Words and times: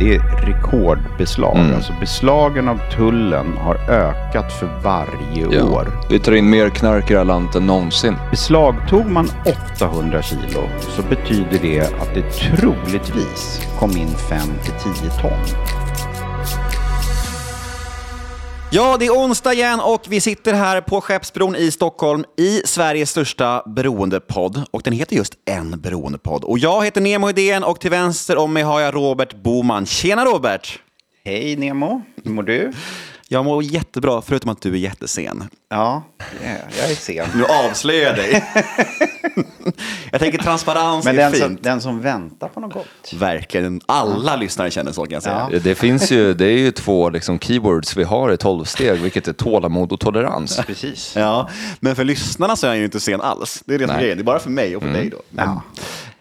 Det 0.00 0.14
är 0.14 0.20
rekordbeslag. 0.46 1.56
Mm. 1.56 1.74
Alltså 1.74 1.92
beslagen 2.00 2.68
av 2.68 2.80
tullen 2.96 3.46
har 3.58 3.74
ökat 3.90 4.52
för 4.52 4.68
varje 4.82 5.56
Ja. 5.58 5.64
år. 5.64 5.88
Vi 6.10 6.18
tar 6.18 6.32
in 6.32 6.50
mer 6.50 6.68
knark 6.70 7.10
i 7.10 7.12
det 7.12 7.18
här 7.18 7.24
landet 7.24 7.54
än 7.54 7.66
någonsin. 7.66 8.16
Beslagtog 8.30 9.06
man 9.06 9.28
800 9.78 10.22
kilo 10.22 10.62
så 10.80 11.02
betyder 11.02 11.58
det 11.62 11.80
att 11.80 12.14
det 12.14 12.22
troligtvis 12.30 13.66
kom 13.78 13.90
in 13.90 14.08
5-10 14.08 15.20
ton. 15.20 15.32
Ja, 18.76 18.96
det 18.98 19.06
är 19.06 19.10
onsdag 19.10 19.52
igen 19.52 19.80
och 19.80 20.02
vi 20.08 20.20
sitter 20.20 20.52
här 20.52 20.80
på 20.80 21.00
Skeppsbron 21.00 21.56
i 21.56 21.70
Stockholm 21.70 22.24
i 22.36 22.62
Sveriges 22.64 23.10
största 23.10 23.62
beroendepodd. 23.66 24.64
Och 24.70 24.82
den 24.82 24.92
heter 24.92 25.16
just 25.16 25.34
En 25.44 25.80
beroendepodd. 25.80 26.44
Och 26.44 26.58
jag 26.58 26.84
heter 26.84 27.00
Nemo 27.00 27.30
Idén 27.30 27.64
och 27.64 27.80
till 27.80 27.90
vänster 27.90 28.36
om 28.36 28.52
mig 28.52 28.62
har 28.62 28.80
jag 28.80 28.94
Robert 28.94 29.34
Boman. 29.34 29.86
Tjena 29.86 30.24
Robert! 30.24 30.80
Hej 31.24 31.56
Nemo, 31.56 32.02
hur 32.24 32.30
mår 32.30 32.42
du? 32.42 32.72
Jag 33.34 33.44
mår 33.44 33.62
jättebra, 33.62 34.22
förutom 34.22 34.50
att 34.50 34.60
du 34.60 34.72
är 34.72 34.76
jättesen. 34.76 35.48
Ja, 35.70 36.02
yeah, 36.42 36.58
jag 36.78 36.90
är 36.90 36.94
sen. 36.94 37.26
Nu 37.34 37.44
avslöjar 37.44 38.06
jag 38.06 38.16
dig. 38.16 38.44
jag 40.10 40.20
tänker 40.20 40.38
transparens 40.38 41.04
Men 41.04 41.18
är 41.18 41.22
den 41.22 41.32
fint. 41.32 41.44
som, 41.44 41.58
den 41.62 41.80
som 41.80 42.00
väntar 42.00 42.48
på 42.48 42.60
något 42.60 42.72
gott. 42.72 43.12
Verkligen. 43.14 43.80
Alla 43.86 44.36
lyssnare 44.36 44.70
känner 44.70 44.92
så 44.92 45.04
kan 45.04 45.12
jag 45.12 45.22
säga. 45.22 45.48
Ja. 45.52 45.58
Det 45.58 45.74
finns 45.74 46.12
ju, 46.12 46.34
det 46.34 46.46
är 46.46 46.58
ju 46.58 46.70
två 46.70 47.10
liksom 47.10 47.38
keywords 47.38 47.96
vi 47.96 48.04
har 48.04 48.32
i 48.32 48.36
tolvsteg, 48.36 49.00
vilket 49.00 49.28
är 49.28 49.32
tålamod 49.32 49.92
och 49.92 50.00
tolerans. 50.00 50.60
Precis. 50.66 51.12
Ja, 51.16 51.48
men 51.80 51.96
för 51.96 52.04
lyssnarna 52.04 52.56
så 52.56 52.66
är 52.66 52.70
jag 52.70 52.78
ju 52.78 52.84
inte 52.84 53.00
sen 53.00 53.20
alls. 53.20 53.62
Det 53.66 53.74
är 53.74 53.78
det 53.78 53.86
som 53.86 53.96
är 53.96 54.00
grejen. 54.00 54.18
Det 54.18 54.22
är 54.22 54.24
bara 54.24 54.38
för 54.38 54.50
mig 54.50 54.76
och 54.76 54.82
för 54.82 54.92
dig 54.92 55.10
då. 55.10 55.22
Ja. 55.36 55.62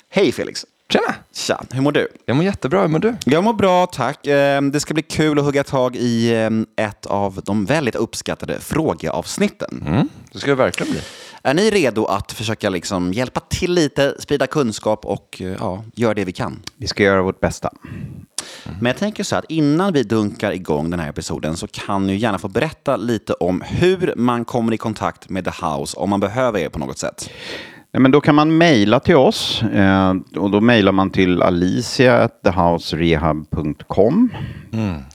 Hej 0.10 0.32
Felix! 0.32 0.66
Tjena! 0.94 1.16
Tja, 1.34 1.64
hur 1.72 1.82
mår 1.82 1.92
du? 1.92 2.08
Jag 2.26 2.36
mår 2.36 2.46
jättebra, 2.46 2.82
hur 2.82 2.88
mår 2.88 3.00
du? 3.00 3.16
Jag 3.26 3.44
mår 3.44 3.54
bra, 3.54 3.86
tack. 3.88 4.28
Eh, 4.28 4.62
Det 4.62 4.80
ska 4.80 4.94
bli 4.94 5.04
kul 5.04 5.40
att 5.40 5.46
hugga 5.46 5.64
tag 5.64 5.96
i 5.96 6.34
eh, 6.34 6.86
ett 6.86 7.06
av 7.06 7.42
de 7.46 7.66
väldigt 7.66 7.96
uppskattade 7.96 8.60
frågeavsnitten. 8.60 9.84
Mm, 9.88 10.10
det 10.32 10.40
ska 10.40 10.52
det 10.52 10.56
verkligen 10.56 10.92
bli. 10.92 11.02
Är 11.44 11.54
ni 11.54 11.70
redo 11.70 12.06
att 12.06 12.32
försöka 12.32 12.70
liksom 12.70 13.14
hjälpa 13.14 13.40
till 13.40 13.74
lite, 13.74 14.16
sprida 14.20 14.48
kunskap 14.48 15.06
och 15.06 15.42
eh, 15.42 15.56
ja, 15.60 15.84
göra 15.96 16.14
det 16.14 16.26
vi 16.26 16.32
kan? 16.32 16.62
Vi 16.78 16.88
ska 16.88 17.04
göra 17.04 17.22
vårt 17.22 17.40
bästa. 17.40 17.70
Men 18.64 18.86
jag 18.86 18.98
tänker 18.98 19.24
så 19.24 19.36
här 19.36 19.40
att 19.40 19.52
innan 19.52 19.94
vi 19.94 20.04
dunkar 20.04 20.52
igång 20.52 20.90
den 20.90 21.00
här 21.00 21.10
episoden 21.10 21.58
så 21.58 21.68
kan 21.68 22.08
ni 22.08 22.16
gärna 22.16 22.40
få 22.40 22.48
berätta 22.48 22.96
lite 22.96 23.34
om 23.34 23.62
hur 23.62 24.14
man 24.16 24.46
kommer 24.46 24.74
i 24.74 24.78
kontakt 24.78 25.30
med 25.30 25.46
The 25.46 25.66
House 25.66 25.98
om 25.98 26.10
man 26.10 26.20
behöver 26.20 26.60
er 26.60 26.70
på 26.70 26.80
något 26.80 26.98
sätt. 26.98 27.30
Nej, 27.94 28.02
men 28.02 28.12
då 28.12 28.22
kan 28.22 28.36
man 28.36 28.58
mejla 28.58 29.00
till 29.00 29.16
oss 29.16 29.64
eh, 29.64 30.14
och 30.38 30.52
då 30.52 30.62
mejlar 30.62 30.92
man 30.92 31.10
till 31.10 31.42
alicia.thehouserehab.com. 31.42 34.30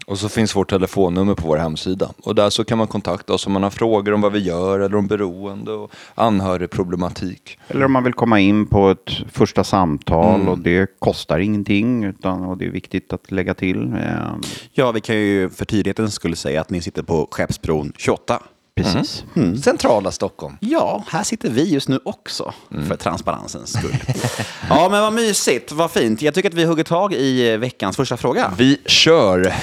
Och 0.07 0.19
så 0.19 0.29
finns 0.29 0.57
vårt 0.57 0.71
telefonnummer 0.71 1.35
på 1.35 1.49
vår 1.49 1.57
hemsida. 1.57 2.11
Och 2.23 2.35
där 2.35 2.51
så 2.51 2.65
kan 2.65 2.79
man 2.79 2.87
kontakta 2.87 3.33
oss 3.33 3.47
om 3.47 3.53
man 3.53 3.63
har 3.63 3.71
frågor 3.71 4.13
om 4.13 4.21
vad 4.21 4.33
vi 4.33 4.39
gör 4.39 4.81
eller 4.81 4.97
om 4.97 5.07
beroende 5.07 5.73
och 5.73 5.91
anhörigproblematik. 6.15 7.59
Eller 7.69 7.85
om 7.85 7.93
man 7.93 8.05
vill 8.05 8.13
komma 8.13 8.41
in 8.41 8.67
på 8.67 8.91
ett 8.91 9.11
första 9.33 9.65
samtal 9.65 10.49
och 10.49 10.59
det 10.59 10.91
kostar 10.99 11.39
ingenting 11.39 12.05
utan, 12.05 12.45
och 12.45 12.59
det 12.59 12.67
är 12.67 12.71
viktigt 12.71 13.13
att 13.13 13.31
lägga 13.31 13.55
till. 13.55 13.93
Eh, 13.93 14.35
Ja, 14.73 14.93
vi 14.93 15.01
kan 15.01 15.17
ju 15.17 15.51
för 15.51 15.65
tydlighetens 15.65 16.15
skull 16.15 16.37
säga 16.37 16.61
att 16.61 16.71
ni 16.71 16.81
sitter 16.81 17.03
på 17.03 17.29
Skeppsbron 17.31 17.93
28. 17.97 18.39
Precis. 18.83 19.25
Centrala 19.65 20.11
Stockholm. 20.11 20.57
Ja, 20.61 21.05
här 21.09 21.23
sitter 21.23 21.51
vi 21.51 21.65
just 21.71 21.89
nu 21.89 22.01
också, 22.05 22.55
för 22.89 22.97
transparensens 22.97 23.79
skull. 23.79 23.97
ja, 24.69 24.89
men 24.91 25.03
vad 25.03 25.13
mysigt, 25.13 25.73
vad 25.73 25.91
fint. 25.91 26.23
Jag 26.23 26.35
tycker 26.35 26.49
att 26.49 26.55
vi 26.55 26.65
hugger 26.65 26.85
tag 26.85 27.15
i 27.15 27.53
eh, 27.53 27.59
veckans 27.59 27.97
första 27.97 28.17
fråga. 28.17 28.53
Vi 28.59 28.81
kör! 28.87 29.55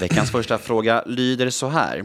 Veckans 0.00 0.30
första 0.30 0.58
fråga 0.58 1.02
lyder 1.06 1.50
så 1.50 1.68
här. 1.68 2.04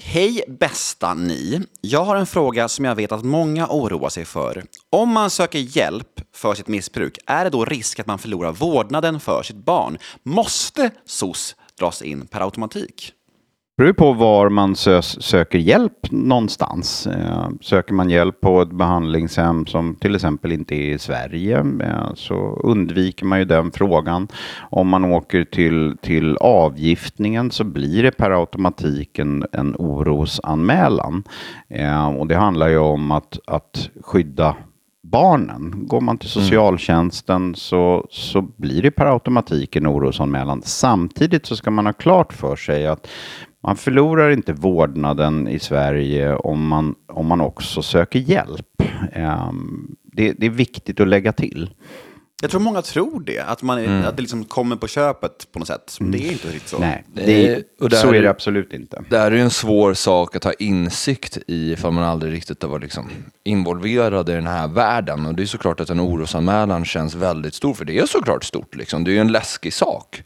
Hej 0.00 0.44
bästa 0.48 1.14
ni. 1.14 1.62
Jag 1.80 2.04
har 2.04 2.16
en 2.16 2.26
fråga 2.26 2.68
som 2.68 2.84
jag 2.84 2.94
vet 2.94 3.12
att 3.12 3.24
många 3.24 3.66
oroar 3.70 4.08
sig 4.08 4.24
för. 4.24 4.64
Om 4.90 5.08
man 5.08 5.30
söker 5.30 5.58
hjälp 5.58 6.20
för 6.34 6.54
sitt 6.54 6.68
missbruk, 6.68 7.18
är 7.26 7.44
det 7.44 7.50
då 7.50 7.64
risk 7.64 8.00
att 8.00 8.06
man 8.06 8.18
förlorar 8.18 8.52
vårdnaden 8.52 9.20
för 9.20 9.42
sitt 9.42 9.56
barn? 9.56 9.98
Måste 10.22 10.90
SOS 11.06 11.56
dras 11.78 12.02
in 12.02 12.26
per 12.26 12.40
automatik? 12.40 13.12
Beror 13.76 13.92
på 13.92 14.12
var 14.12 14.48
man 14.48 14.76
sö 14.76 15.02
söker 15.02 15.58
hjälp 15.58 16.10
någonstans. 16.10 17.06
Eh, 17.06 17.48
söker 17.60 17.94
man 17.94 18.10
hjälp 18.10 18.40
på 18.40 18.62
ett 18.62 18.72
behandlingshem 18.72 19.66
som 19.66 19.94
till 19.94 20.14
exempel 20.14 20.52
inte 20.52 20.74
är 20.74 20.94
i 20.94 20.98
Sverige 20.98 21.58
eh, 21.58 22.14
så 22.14 22.60
undviker 22.64 23.26
man 23.26 23.38
ju 23.38 23.44
den 23.44 23.72
frågan. 23.72 24.28
Om 24.70 24.88
man 24.88 25.04
åker 25.04 25.44
till, 25.44 25.96
till 26.02 26.36
avgiftningen 26.36 27.50
så 27.50 27.64
blir 27.64 28.02
det 28.02 28.10
per 28.10 28.30
automatik 28.30 29.18
en, 29.18 29.46
en 29.52 29.76
orosanmälan. 29.78 31.24
Eh, 31.68 32.06
och 32.06 32.26
det 32.26 32.36
handlar 32.36 32.68
ju 32.68 32.78
om 32.78 33.10
att, 33.10 33.38
att 33.46 33.90
skydda 34.02 34.56
barnen. 35.02 35.86
Går 35.86 36.00
man 36.00 36.18
till 36.18 36.28
socialtjänsten 36.28 37.54
så, 37.54 38.06
så 38.10 38.42
blir 38.42 38.82
det 38.82 38.90
per 38.90 39.06
automatik 39.06 39.76
en 39.76 39.86
orosanmälan. 39.86 40.62
Samtidigt 40.62 41.46
så 41.46 41.56
ska 41.56 41.70
man 41.70 41.86
ha 41.86 41.92
klart 41.92 42.32
för 42.32 42.56
sig 42.56 42.86
att 42.86 43.08
man 43.64 43.76
förlorar 43.76 44.30
inte 44.30 44.52
vårdnaden 44.52 45.48
i 45.48 45.58
Sverige 45.58 46.34
om 46.34 46.66
man, 46.68 46.94
om 47.08 47.26
man 47.26 47.40
också 47.40 47.82
söker 47.82 48.18
hjälp. 48.18 48.82
Ehm, 49.12 49.96
det, 50.12 50.32
det 50.32 50.46
är 50.46 50.50
viktigt 50.50 51.00
att 51.00 51.08
lägga 51.08 51.32
till. 51.32 51.70
Jag 52.42 52.50
tror 52.50 52.60
många 52.60 52.82
tror 52.82 53.20
det, 53.20 53.38
att, 53.40 53.62
man, 53.62 53.78
är- 53.78 54.04
att 54.06 54.16
det 54.16 54.22
liksom 54.22 54.44
kommer 54.44 54.76
på 54.76 54.86
köpet 54.88 55.52
på 55.52 55.58
något 55.58 55.68
sätt. 55.68 55.96
Men 56.00 56.10
det 56.10 56.18
är 56.28 56.32
inte 56.32 56.48
riktigt 56.48 56.68
så. 56.68 56.78
Nej, 56.78 57.04
Eh, 57.16 57.26
det, 57.26 57.62
och 57.80 57.90
där 57.90 57.96
så 57.96 58.06
är 58.06 58.10
är 58.10 58.12
det- 58.14 58.20
det 58.22 58.30
absolut 58.30 58.72
inte. 58.72 59.02
Det 59.10 59.18
här 59.18 59.30
är 59.30 59.36
ju 59.36 59.40
en 59.42 59.50
svår 59.50 59.94
sak 59.94 60.36
att 60.36 60.44
ha 60.44 60.52
insikt 60.52 61.38
i 61.46 61.72
ifall 61.72 61.92
man 61.92 62.04
aldrig 62.04 62.32
riktigt 62.32 62.62
har 62.62 62.70
varit 62.70 62.82
liksom 62.82 63.10
involverad 63.44 64.28
i 64.28 64.32
den 64.32 64.46
här 64.46 64.68
världen. 64.68 65.26
Och 65.26 65.34
det 65.34 65.42
är 65.42 65.46
såklart 65.46 65.80
att 65.80 65.90
en 65.90 66.00
orosanmälan 66.00 66.84
känns 66.84 67.14
väldigt 67.14 67.54
stor, 67.54 67.74
för 67.74 67.84
det 67.84 67.98
är 67.98 68.06
såklart 68.06 68.44
stort. 68.44 68.74
Liksom. 68.76 69.04
Det 69.04 69.10
är 69.10 69.12
ju 69.12 69.18
en 69.20 69.32
läskig 69.32 69.72
sak. 69.72 70.22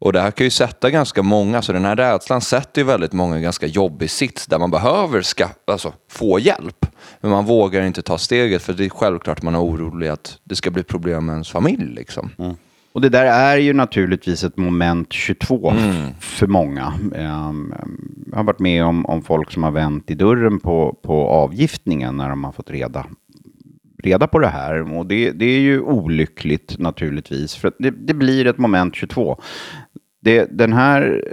Och 0.00 0.12
det 0.12 0.20
här 0.20 0.30
kan 0.30 0.44
ju 0.46 0.50
sätta 0.50 0.90
ganska 0.90 1.22
många, 1.22 1.62
så 1.62 1.72
den 1.72 1.84
här 1.84 1.96
rädslan 1.96 2.40
sätter 2.40 2.80
ju 2.80 2.86
väldigt 2.86 3.12
många 3.12 3.38
i 3.38 3.42
ganska 3.42 3.66
jobbig 3.66 4.10
sits 4.10 4.46
där 4.46 4.58
man 4.58 4.70
behöver 4.70 5.22
ska, 5.22 5.46
alltså, 5.66 5.92
få 6.10 6.38
hjälp. 6.38 6.86
Men 7.20 7.30
man 7.30 7.44
vågar 7.44 7.82
inte 7.82 8.02
ta 8.02 8.18
steget 8.18 8.62
för 8.62 8.72
det 8.72 8.84
är 8.84 8.88
självklart 8.88 9.42
man 9.42 9.54
är 9.54 9.62
orolig 9.62 10.08
att 10.08 10.38
det 10.44 10.56
ska 10.56 10.70
bli 10.70 10.82
problem 10.82 11.26
med 11.26 11.32
ens 11.32 11.50
familj. 11.50 11.94
Liksom. 11.94 12.30
Och 12.92 13.00
det 13.00 13.08
där 13.08 13.24
är 13.24 13.56
ju 13.56 13.72
naturligtvis 13.72 14.44
ett 14.44 14.56
moment 14.56 15.12
22 15.12 15.72
f- 15.76 16.14
för 16.20 16.46
många. 16.46 16.92
Ehm, 17.14 17.74
Jag 18.30 18.36
har 18.36 18.44
varit 18.44 18.58
med 18.58 18.84
om, 18.84 19.06
om 19.06 19.22
folk 19.22 19.50
som 19.52 19.62
har 19.62 19.70
vänt 19.70 20.10
i 20.10 20.14
dörren 20.14 20.60
på, 20.60 20.96
på 21.02 21.28
avgiftningen 21.28 22.16
när 22.16 22.28
de 22.28 22.44
har 22.44 22.52
fått 22.52 22.70
reda, 22.70 23.06
reda 23.98 24.26
på 24.26 24.38
det 24.38 24.48
här. 24.48 24.92
Och 24.96 25.06
det, 25.06 25.30
det 25.30 25.44
är 25.44 25.60
ju 25.60 25.80
olyckligt 25.80 26.78
naturligtvis, 26.78 27.54
för 27.54 27.68
att 27.68 27.76
det, 27.78 27.90
det 27.90 28.14
blir 28.14 28.46
ett 28.46 28.58
moment 28.58 28.94
22. 28.94 29.40
Det, 30.20 30.58
den 30.58 30.72
här 30.72 31.24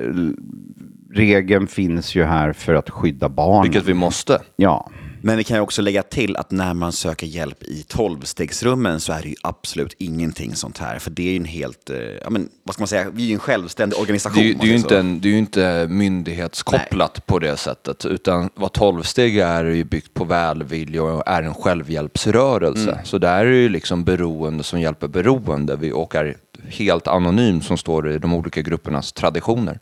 regeln 1.16 1.68
finns 1.68 2.16
ju 2.16 2.24
här 2.24 2.54
för 2.54 2.74
att 2.74 2.90
skydda 2.90 3.30
barn. 3.30 3.64
Vilket 3.64 3.86
vi 3.86 3.94
måste. 3.94 4.42
Ja, 4.56 4.90
Men 5.22 5.38
vi 5.38 5.44
kan 5.44 5.58
ju 5.58 5.62
också 5.62 5.82
lägga 5.82 6.04
till 6.04 6.36
att 6.38 6.52
när 6.52 6.74
man 6.74 6.92
söker 6.92 7.28
hjälp 7.28 7.64
i 7.64 7.84
tolvstegsrummen 7.88 9.00
så 9.00 9.14
är 9.14 9.22
det 9.22 9.28
ju 9.30 9.36
absolut 9.44 9.96
ingenting 9.98 10.56
sånt 10.56 10.78
här. 10.78 11.00
För 11.00 11.12
det 11.12 11.28
är 11.28 11.32
ju 11.32 11.38
en 11.38 11.46
helt, 11.46 11.90
eh, 11.90 11.98
ja 11.98 12.30
men 12.30 12.50
vad 12.64 12.74
ska 12.74 12.82
man 12.82 12.88
säga, 12.88 13.10
vi 13.14 13.24
är 13.24 13.28
ju 13.28 13.34
en 13.34 13.40
självständig 13.40 14.00
organisation. 14.00 14.36
Det 14.36 14.42
är, 14.42 14.48
ju- 14.48 14.54
det, 14.54 14.66
är 14.66 14.68
ju 14.70 14.76
inte 14.76 15.00
en, 15.00 15.22
det 15.22 15.28
är 15.28 15.32
ju 15.32 15.38
inte 15.38 15.88
myndighetskopplat 15.90 17.26
på 17.26 17.40
det 17.40 17.58
sättet. 17.58 18.06
Utan 18.06 18.50
vad 18.56 18.72
tolvsteg 18.74 19.38
är, 19.38 19.66
är 19.66 19.72
ju 19.76 19.84
byggt 19.84 20.14
på 20.14 20.24
välvilja 20.24 21.04
och 21.04 21.24
är 21.28 21.42
en 21.44 21.54
självhjälpsrörelse. 21.54 23.00
Så 23.04 23.18
där 23.18 23.46
är 23.46 23.52
det 23.52 23.58
ju 23.58 23.70
liksom 23.70 24.04
beroende 24.04 24.64
som 24.64 24.80
hjälper 24.82 25.08
beroende 25.08 25.76
vi- 25.76 25.92
och 25.92 26.16
är 26.16 26.36
helt 26.70 27.08
anonym 27.08 27.62
som 27.62 27.78
står 27.78 28.12
i 28.12 28.18
de 28.18 28.34
olika 28.34 28.62
gruppernas 28.62 29.14
traditioner. 29.14 29.80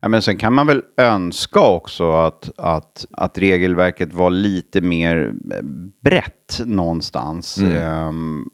Ja, 0.00 0.08
men 0.08 0.22
sen 0.22 0.36
kan 0.36 0.52
man 0.52 0.66
väl 0.66 0.82
önska 0.96 1.60
också 1.60 2.12
att, 2.12 2.50
att, 2.56 3.06
att 3.10 3.38
regelverket 3.38 4.12
var 4.14 4.30
lite 4.30 4.80
mer 4.80 5.34
eh, 5.52 5.62
brett 6.02 6.60
någonstans. 6.64 7.58
Ehm, 7.58 8.44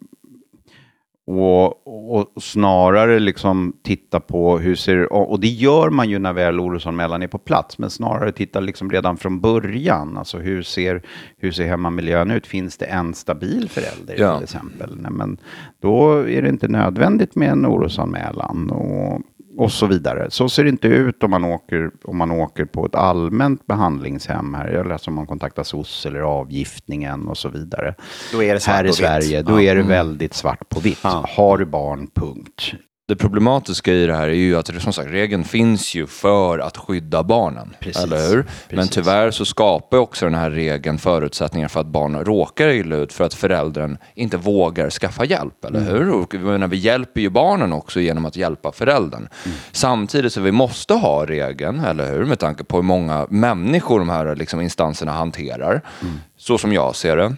och, 1.30 1.86
och 2.14 2.42
snarare 2.42 3.18
liksom 3.18 3.72
titta 3.82 4.20
på 4.20 4.58
hur 4.58 4.74
ser, 4.74 5.12
och 5.12 5.30
och 5.30 5.40
det 5.40 5.46
gör 5.48 5.90
man 5.90 6.10
ju 6.10 6.18
när 6.18 6.32
väl 6.32 6.60
orosanmälan 6.60 7.22
är 7.22 7.26
på 7.28 7.38
plats, 7.38 7.78
men 7.78 7.90
snarare 7.90 8.32
titta 8.32 8.60
liksom 8.60 8.90
redan 8.90 9.16
från 9.16 9.40
början. 9.40 10.16
Alltså 10.16 10.38
hur 10.38 10.62
ser, 10.62 11.02
hur 11.36 11.52
ser 11.52 11.66
hemmamiljön 11.66 12.30
ut? 12.30 12.46
Finns 12.46 12.76
det 12.76 12.84
en 12.86 13.14
stabil 13.14 13.68
förälder 13.68 14.14
Ja. 14.18 14.34
till 14.34 14.44
exempel? 14.44 14.96
Nej, 15.00 15.12
men 15.12 15.38
då 15.82 16.28
är 16.28 16.42
det 16.42 16.48
inte 16.48 16.68
nödvändigt 16.68 17.34
med 17.34 17.50
en 17.50 17.66
orosanmälan. 17.66 18.70
Och, 18.70 19.20
och 19.58 19.72
så 19.72 19.86
vidare. 19.86 20.30
Så 20.30 20.48
ser 20.48 20.64
det 20.64 20.70
inte 20.70 20.88
ut 20.88 21.22
om 21.22 21.30
man 21.30 21.44
åker, 21.44 21.90
om 22.04 22.16
man 22.16 22.30
åker 22.30 22.64
på 22.64 22.86
ett 22.86 22.94
allmänt 22.94 23.66
behandlingshem 23.66 24.54
här. 24.54 24.66
Eller 24.66 24.90
alltså 24.90 25.10
om 25.10 25.14
man 25.14 25.26
kontaktar 25.26 25.62
SOS 25.62 26.06
eller 26.06 26.20
avgiftningen 26.20 27.28
och 27.28 27.38
så 27.38 27.48
vidare. 27.48 27.94
Då 28.32 28.42
är 28.42 28.54
det 28.54 28.66
här 28.66 28.84
i 28.84 28.86
vitt. 28.86 28.96
Sverige, 28.96 29.42
då 29.42 29.50
Ja. 29.52 29.54
Mm. 29.60 29.68
är 29.70 29.74
det 29.74 29.82
väldigt 29.88 30.34
svart 30.34 30.68
på 30.68 30.80
vitt. 30.80 30.98
Ja. 31.02 31.24
Har 31.36 31.58
du 31.58 31.64
barn, 31.64 32.08
punkt. 32.14 32.72
Det 33.08 33.16
problematiska 33.16 33.92
i 33.92 34.06
det 34.06 34.14
här 34.16 34.28
är 34.28 34.32
ju 34.32 34.56
att 34.56 34.82
som 34.82 34.92
sagt, 34.92 35.10
regeln 35.10 35.44
finns 35.44 35.94
ju 35.94 36.06
för 36.06 36.58
att 36.58 36.76
skydda 36.76 37.22
barnen. 37.22 37.74
Precis, 37.80 38.02
Eller 38.02 38.28
hur? 38.28 38.36
Men 38.36 38.44
precis. 38.68 38.90
tyvärr 38.94 39.30
så 39.30 39.44
skapar 39.44 39.98
också 39.98 40.24
den 40.26 40.34
här 40.34 40.50
regeln 40.50 40.98
förutsättningar 40.98 41.68
för 41.68 41.80
att 41.80 41.86
barn 41.86 42.24
råkar 42.24 42.68
illa 42.68 42.96
ut 42.96 43.12
för 43.12 43.24
att 43.24 43.34
föräldern 43.34 43.98
inte 44.14 44.36
vågar 44.36 44.90
skaffa 44.90 45.24
hjälp. 45.24 45.64
Eller 45.64 45.80
Mm. 45.80 45.92
hur? 45.92 46.10
Och 46.14 46.34
menar, 46.34 46.68
vi 46.68 46.76
hjälper 46.76 47.20
ju 47.20 47.30
barnen 47.30 47.72
också 47.72 48.00
genom 48.00 48.24
att 48.24 48.36
hjälpa 48.36 48.72
föräldern. 48.72 49.28
Mm. 49.44 49.56
Samtidigt 49.72 50.32
så 50.32 50.40
vi 50.40 50.52
måste 50.52 50.94
ha 50.94 51.26
regeln, 51.26 51.80
eller 51.80 52.12
hur? 52.12 52.24
Med 52.24 52.38
tanke 52.38 52.64
på 52.64 52.76
hur 52.76 52.82
många 52.84 53.26
människor 53.30 53.98
de 53.98 54.08
här 54.08 54.36
liksom, 54.36 54.60
instanserna 54.60 55.12
hanterar. 55.12 55.82
Mm. 56.02 56.14
Så 56.36 56.58
som 56.58 56.72
jag 56.72 56.96
ser 56.96 57.16
det. 57.16 57.36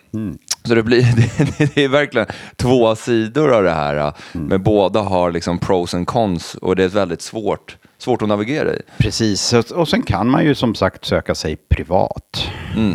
Så 0.65 0.75
det, 0.75 0.83
blir, 0.83 1.03
det, 1.59 1.75
det 1.75 1.85
är 1.85 1.89
verkligen 1.89 2.27
två 2.57 2.97
sidor 2.97 3.53
av 3.53 3.63
det 3.63 3.71
här. 3.71 4.13
Mm. 4.33 4.47
Men 4.47 4.63
båda 4.63 5.01
har 5.01 5.31
liksom 5.31 5.59
pros 5.59 5.95
and 5.95 6.07
cons 6.07 6.55
och 6.55 6.77
det 6.77 6.85
är 6.85 6.89
väldigt 6.89 7.23
svårt, 7.23 7.77
svårt 7.99 8.23
att 8.23 8.29
navigera 8.29 8.75
i. 8.75 8.83
Precis, 8.99 9.53
och, 9.53 9.89
sen 9.89 10.03
kan 10.03 10.29
man 10.29 10.45
ju 10.45 10.55
som 10.55 10.75
sagt 10.75 11.05
söka 11.05 11.35
sig 11.35 11.57
privat. 11.57 12.45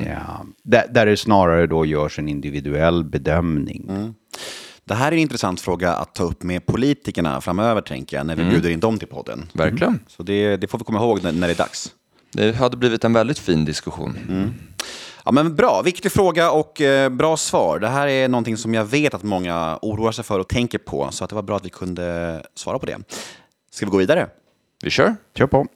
Ja, 0.05 0.45
där, 0.63 0.83
där 0.89 1.05
det 1.05 1.17
snarare 1.17 1.67
då 1.67 1.85
görs 1.85 2.19
en 2.19 2.29
individuell 2.29 3.03
bedömning. 3.03 4.13
Det 4.85 4.95
här 4.95 5.07
är 5.07 5.11
en 5.11 5.19
intressant 5.19 5.61
fråga 5.61 5.93
att 5.93 6.15
ta 6.15 6.23
upp 6.23 6.43
med 6.43 6.65
politikerna 6.65 7.41
framöver, 7.41 7.81
tänker 7.81 8.17
jag, 8.17 8.25
när 8.25 8.35
vi 8.35 8.43
bjuder 8.43 8.69
in 8.69 8.79
dem 8.79 8.99
till 8.99 9.07
podden. 9.07 9.45
Verkligen. 9.53 9.99
Så 10.07 10.23
det, 10.23 10.57
det 10.57 10.67
får 10.67 10.77
vi 10.77 10.83
komma 10.83 10.99
ihåg 10.99 11.23
när, 11.23 11.31
när 11.31 11.47
det 11.47 11.53
är 11.53 11.57
dags. 11.57 11.91
Det 12.31 12.55
hade 12.55 12.77
blivit 12.77 13.03
en 13.03 13.13
väldigt 13.13 13.39
fin 13.39 13.65
diskussion. 13.65 14.17
Ja, 15.27 15.31
men 15.31 15.55
bra, 15.55 15.81
viktig 15.81 16.11
fråga 16.11 16.51
och 16.51 16.81
eh, 16.81 17.09
bra 17.09 17.37
svar. 17.37 17.79
Det 17.79 17.87
här 17.87 18.07
är 18.07 18.27
någonting 18.27 18.57
som 18.57 18.73
jag 18.73 18.85
vet 18.85 19.13
att 19.13 19.23
många 19.23 19.79
oroar 19.81 20.11
sig 20.11 20.23
för 20.23 20.39
och 20.39 20.47
tänker 20.47 20.77
på, 20.77 21.07
så 21.11 21.23
att 21.23 21.29
det 21.29 21.35
var 21.35 21.43
bra 21.43 21.55
att 21.55 21.65
vi 21.65 21.69
kunde 21.69 22.41
svara 22.55 22.79
på 22.79 22.85
det. 22.85 22.97
Ska 23.71 23.85
vi 23.85 23.91
gå 23.91 23.97
vidare? 23.97 24.27
Vi 24.83 24.89
kör. 24.89 25.15
Kör 25.37 25.47
på. 25.47 25.67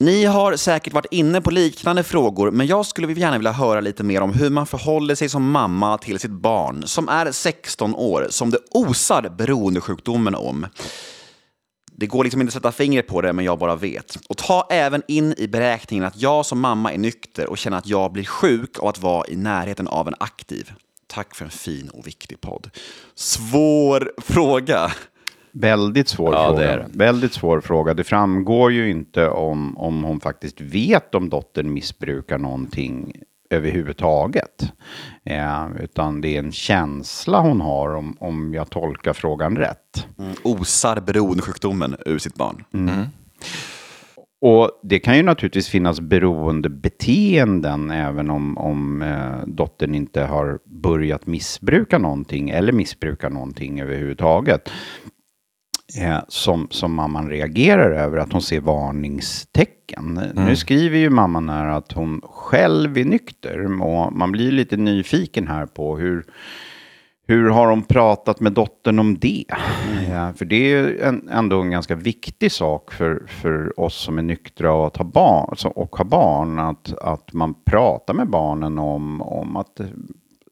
Ni 0.00 0.24
har 0.24 0.56
säkert 0.56 0.92
varit 0.92 1.06
inne 1.10 1.40
på 1.40 1.50
liknande 1.50 2.02
frågor, 2.02 2.50
men 2.50 2.66
jag 2.66 2.86
skulle 2.86 3.12
gärna 3.12 3.38
vilja 3.38 3.52
höra 3.52 3.80
lite 3.80 4.02
mer 4.02 4.20
om 4.20 4.32
hur 4.32 4.50
man 4.50 4.66
förhåller 4.66 5.14
sig 5.14 5.28
som 5.28 5.50
mamma 5.50 5.98
till 5.98 6.18
sitt 6.18 6.30
barn 6.30 6.82
som 6.86 7.08
är 7.08 7.32
16 7.32 7.94
år, 7.94 8.26
som 8.30 8.50
det 8.50 8.58
osar 8.70 9.28
beroendesjukdomen 9.28 10.34
om. 10.34 10.66
Det 11.96 12.06
går 12.06 12.24
liksom 12.24 12.40
inte 12.40 12.48
att 12.50 12.54
sätta 12.54 12.72
fingret 12.72 13.06
på 13.06 13.20
det, 13.20 13.32
men 13.32 13.44
jag 13.44 13.58
bara 13.58 13.76
vet. 13.76 14.18
Och 14.28 14.36
ta 14.36 14.66
även 14.70 15.02
in 15.08 15.34
i 15.38 15.48
beräkningen 15.48 16.04
att 16.06 16.22
jag 16.22 16.46
som 16.46 16.60
mamma 16.60 16.92
är 16.92 16.98
nykter 16.98 17.50
och 17.50 17.58
känner 17.58 17.78
att 17.78 17.86
jag 17.86 18.12
blir 18.12 18.24
sjuk 18.24 18.78
av 18.78 18.88
att 18.88 18.98
vara 19.02 19.26
i 19.28 19.36
närheten 19.36 19.88
av 19.88 20.08
en 20.08 20.14
aktiv. 20.20 20.72
Tack 21.06 21.34
för 21.34 21.44
en 21.44 21.50
fin 21.50 21.88
och 21.88 22.06
viktig 22.06 22.40
podd. 22.40 22.70
Svår 23.14 24.12
fråga. 24.18 24.92
Väldigt 25.52 26.08
svår 26.08 26.34
Ja, 26.34 26.46
fråga. 26.48 26.60
det. 26.76 26.86
Väldigt 26.92 27.32
svår 27.32 27.60
fråga. 27.60 27.94
Det 27.94 28.04
framgår 28.04 28.72
ju 28.72 28.90
inte 28.90 29.28
om, 29.28 29.78
om 29.78 30.04
hon 30.04 30.20
faktiskt 30.20 30.60
vet 30.60 31.14
om 31.14 31.28
dottern 31.28 31.72
missbrukar 31.72 32.38
någonting 32.38 33.12
överhuvudtaget. 33.52 34.72
Eh, 35.24 35.66
utan 35.80 36.20
det 36.20 36.36
är 36.36 36.38
en 36.38 36.52
känsla 36.52 37.40
hon 37.40 37.60
har 37.60 37.94
om, 37.94 38.16
om 38.20 38.54
jag 38.54 38.70
tolkar 38.70 39.12
frågan 39.12 39.56
rätt. 39.56 40.06
Osar 40.42 41.00
beroendesjukdomen 41.00 41.96
ur 42.06 42.18
sitt 42.18 42.34
barn. 42.34 42.64
Och 44.44 44.70
det 44.82 44.98
kan 44.98 45.16
ju 45.16 45.22
naturligtvis 45.22 45.68
finnas 45.68 46.00
beroendebeteenden 46.00 47.90
även 47.90 48.30
om, 48.30 48.58
om 48.58 49.02
eh, 49.02 49.46
dottern 49.46 49.94
inte 49.94 50.22
har 50.22 50.58
börjat 50.64 51.26
missbruka 51.26 51.98
någonting 51.98 52.50
eller 52.50 52.72
missbrukar 52.72 53.30
någonting 53.30 53.80
överhuvudtaget. 53.80 54.70
Eh, 55.98 56.18
som, 56.28 56.66
som 56.70 56.94
mamman 56.94 57.30
reagerar 57.30 57.90
över 57.90 58.18
att 58.18 58.32
hon 58.32 58.42
ser 58.42 58.60
varningstecken. 58.60 60.20
Nu 60.34 60.56
skriver 60.56 60.98
ju 60.98 61.10
mamman 61.10 61.48
här 61.48 61.66
att 61.66 61.92
hon 61.92 62.20
själv 62.24 62.98
är 62.98 63.04
nykter 63.04 63.82
och 63.82 64.12
man 64.12 64.32
blir 64.32 64.52
lite 64.52 64.76
nyfiken 64.76 65.48
här 65.48 65.66
på 65.66 65.98
hur, 65.98 66.24
hur 67.26 67.50
har 67.50 67.68
de 67.68 67.82
pratat 67.82 68.40
med 68.40 68.52
dottern 68.52 68.98
om 68.98 69.18
det? 69.18 69.44
Ja, 70.10 70.32
för 70.32 70.44
det 70.44 70.56
är 70.56 70.68
ju 70.68 71.00
en, 71.00 71.28
ändå 71.28 71.60
en 71.60 71.70
ganska 71.70 71.94
viktig 71.94 72.52
sak 72.52 72.92
för, 72.92 73.22
för 73.26 73.80
oss 73.80 73.94
som 73.94 74.18
är 74.18 74.22
nyktra 74.22 74.72
och, 74.72 74.86
att 74.86 74.96
ha 74.96 75.04
barn, 75.04 75.56
och 75.74 75.96
har 75.96 76.04
barn. 76.04 76.58
Att, 76.58 76.98
att 76.98 77.32
man 77.32 77.54
pratar 77.64 78.14
med 78.14 78.30
barnen 78.30 78.78
om, 78.78 79.22
om 79.22 79.56
att 79.56 79.80
eh, 79.80 79.86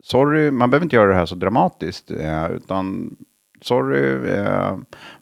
sorry, 0.02 0.50
man 0.50 0.70
behöver 0.70 0.84
inte 0.84 0.96
göra 0.96 1.08
det 1.08 1.14
här 1.14 1.26
så 1.26 1.34
dramatiskt. 1.34 2.10
Eh, 2.10 2.50
utan 2.50 3.16
sorry, 3.60 4.30
eh, 4.30 4.76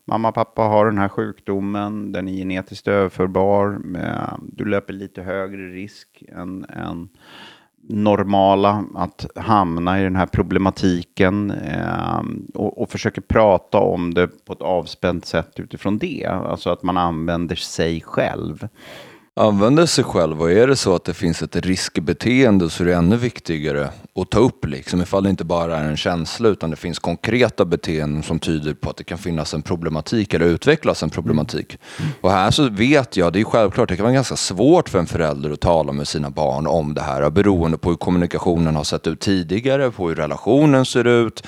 mamma 0.04 0.28
och 0.28 0.34
pappa 0.34 0.62
har 0.62 0.86
den 0.86 0.98
här 0.98 1.08
sjukdomen. 1.08 2.12
Den 2.12 2.28
är 2.28 2.32
genetiskt 2.32 2.88
överförbar. 2.88 3.80
Eh, 3.96 4.38
du 4.42 4.64
löper 4.64 4.92
lite 4.92 5.22
högre 5.22 5.68
risk 5.68 6.24
än, 6.28 6.64
än 6.64 7.08
normala 7.88 8.84
att 8.94 9.26
hamna 9.36 10.00
i 10.00 10.02
den 10.02 10.16
här 10.16 10.26
problematiken 10.26 11.50
eh, 11.50 12.22
och, 12.54 12.82
och 12.82 12.90
försöker 12.90 13.20
prata 13.20 13.78
om 13.78 14.14
det 14.14 14.44
på 14.44 14.52
ett 14.52 14.62
avspänt 14.62 15.26
sätt 15.26 15.60
utifrån 15.60 15.98
det. 15.98 16.26
Alltså 16.26 16.70
att 16.70 16.82
man 16.82 16.96
använder 16.96 17.56
sig 17.56 18.00
själv. 18.00 18.68
Använder 19.38 19.86
sig 19.86 20.04
själv 20.04 20.42
och 20.42 20.52
är 20.52 20.66
det 20.66 20.76
så 20.76 20.94
att 20.94 21.04
det 21.04 21.14
finns 21.14 21.42
ett 21.42 21.56
riskbeteende 21.56 22.70
så 22.70 22.82
är 22.82 22.86
det 22.86 22.94
ännu 22.94 23.16
viktigare 23.16 23.90
att 24.14 24.30
ta 24.30 24.38
upp 24.38 24.66
liksom 24.66 25.02
ifall 25.02 25.22
det 25.22 25.30
inte 25.30 25.44
bara 25.44 25.78
är 25.78 25.84
en 25.84 25.96
känsla 25.96 26.48
utan 26.48 26.70
det 26.70 26.76
finns 26.76 26.98
konkreta 26.98 27.64
beteenden 27.64 28.22
som 28.22 28.38
tyder 28.38 28.74
på 28.74 28.90
att 28.90 28.96
det 28.96 29.04
kan 29.04 29.18
finnas 29.18 29.54
en 29.54 29.62
problematik 29.62 30.34
eller 30.34 30.46
utvecklas 30.46 31.02
en 31.02 31.10
problematik. 31.10 31.78
Och 32.20 32.30
här 32.30 32.50
så 32.50 32.68
vet 32.68 33.16
jag, 33.16 33.32
det 33.32 33.40
är 33.40 33.44
självklart, 33.44 33.88
det 33.88 33.96
kan 33.96 34.04
vara 34.04 34.14
ganska 34.14 34.36
svårt 34.36 34.88
för 34.88 34.98
en 34.98 35.06
förälder 35.06 35.50
att 35.50 35.60
tala 35.60 35.92
med 35.92 36.08
sina 36.08 36.30
barn 36.30 36.66
om 36.66 36.94
det 36.94 37.02
här 37.02 37.30
beroende 37.30 37.78
på 37.78 37.88
hur 37.88 37.96
kommunikationen 37.96 38.76
har 38.76 38.84
sett 38.84 39.06
ut 39.06 39.20
tidigare, 39.20 39.90
på 39.90 40.08
hur 40.08 40.14
relationen 40.14 40.86
ser 40.86 41.06
ut, 41.06 41.42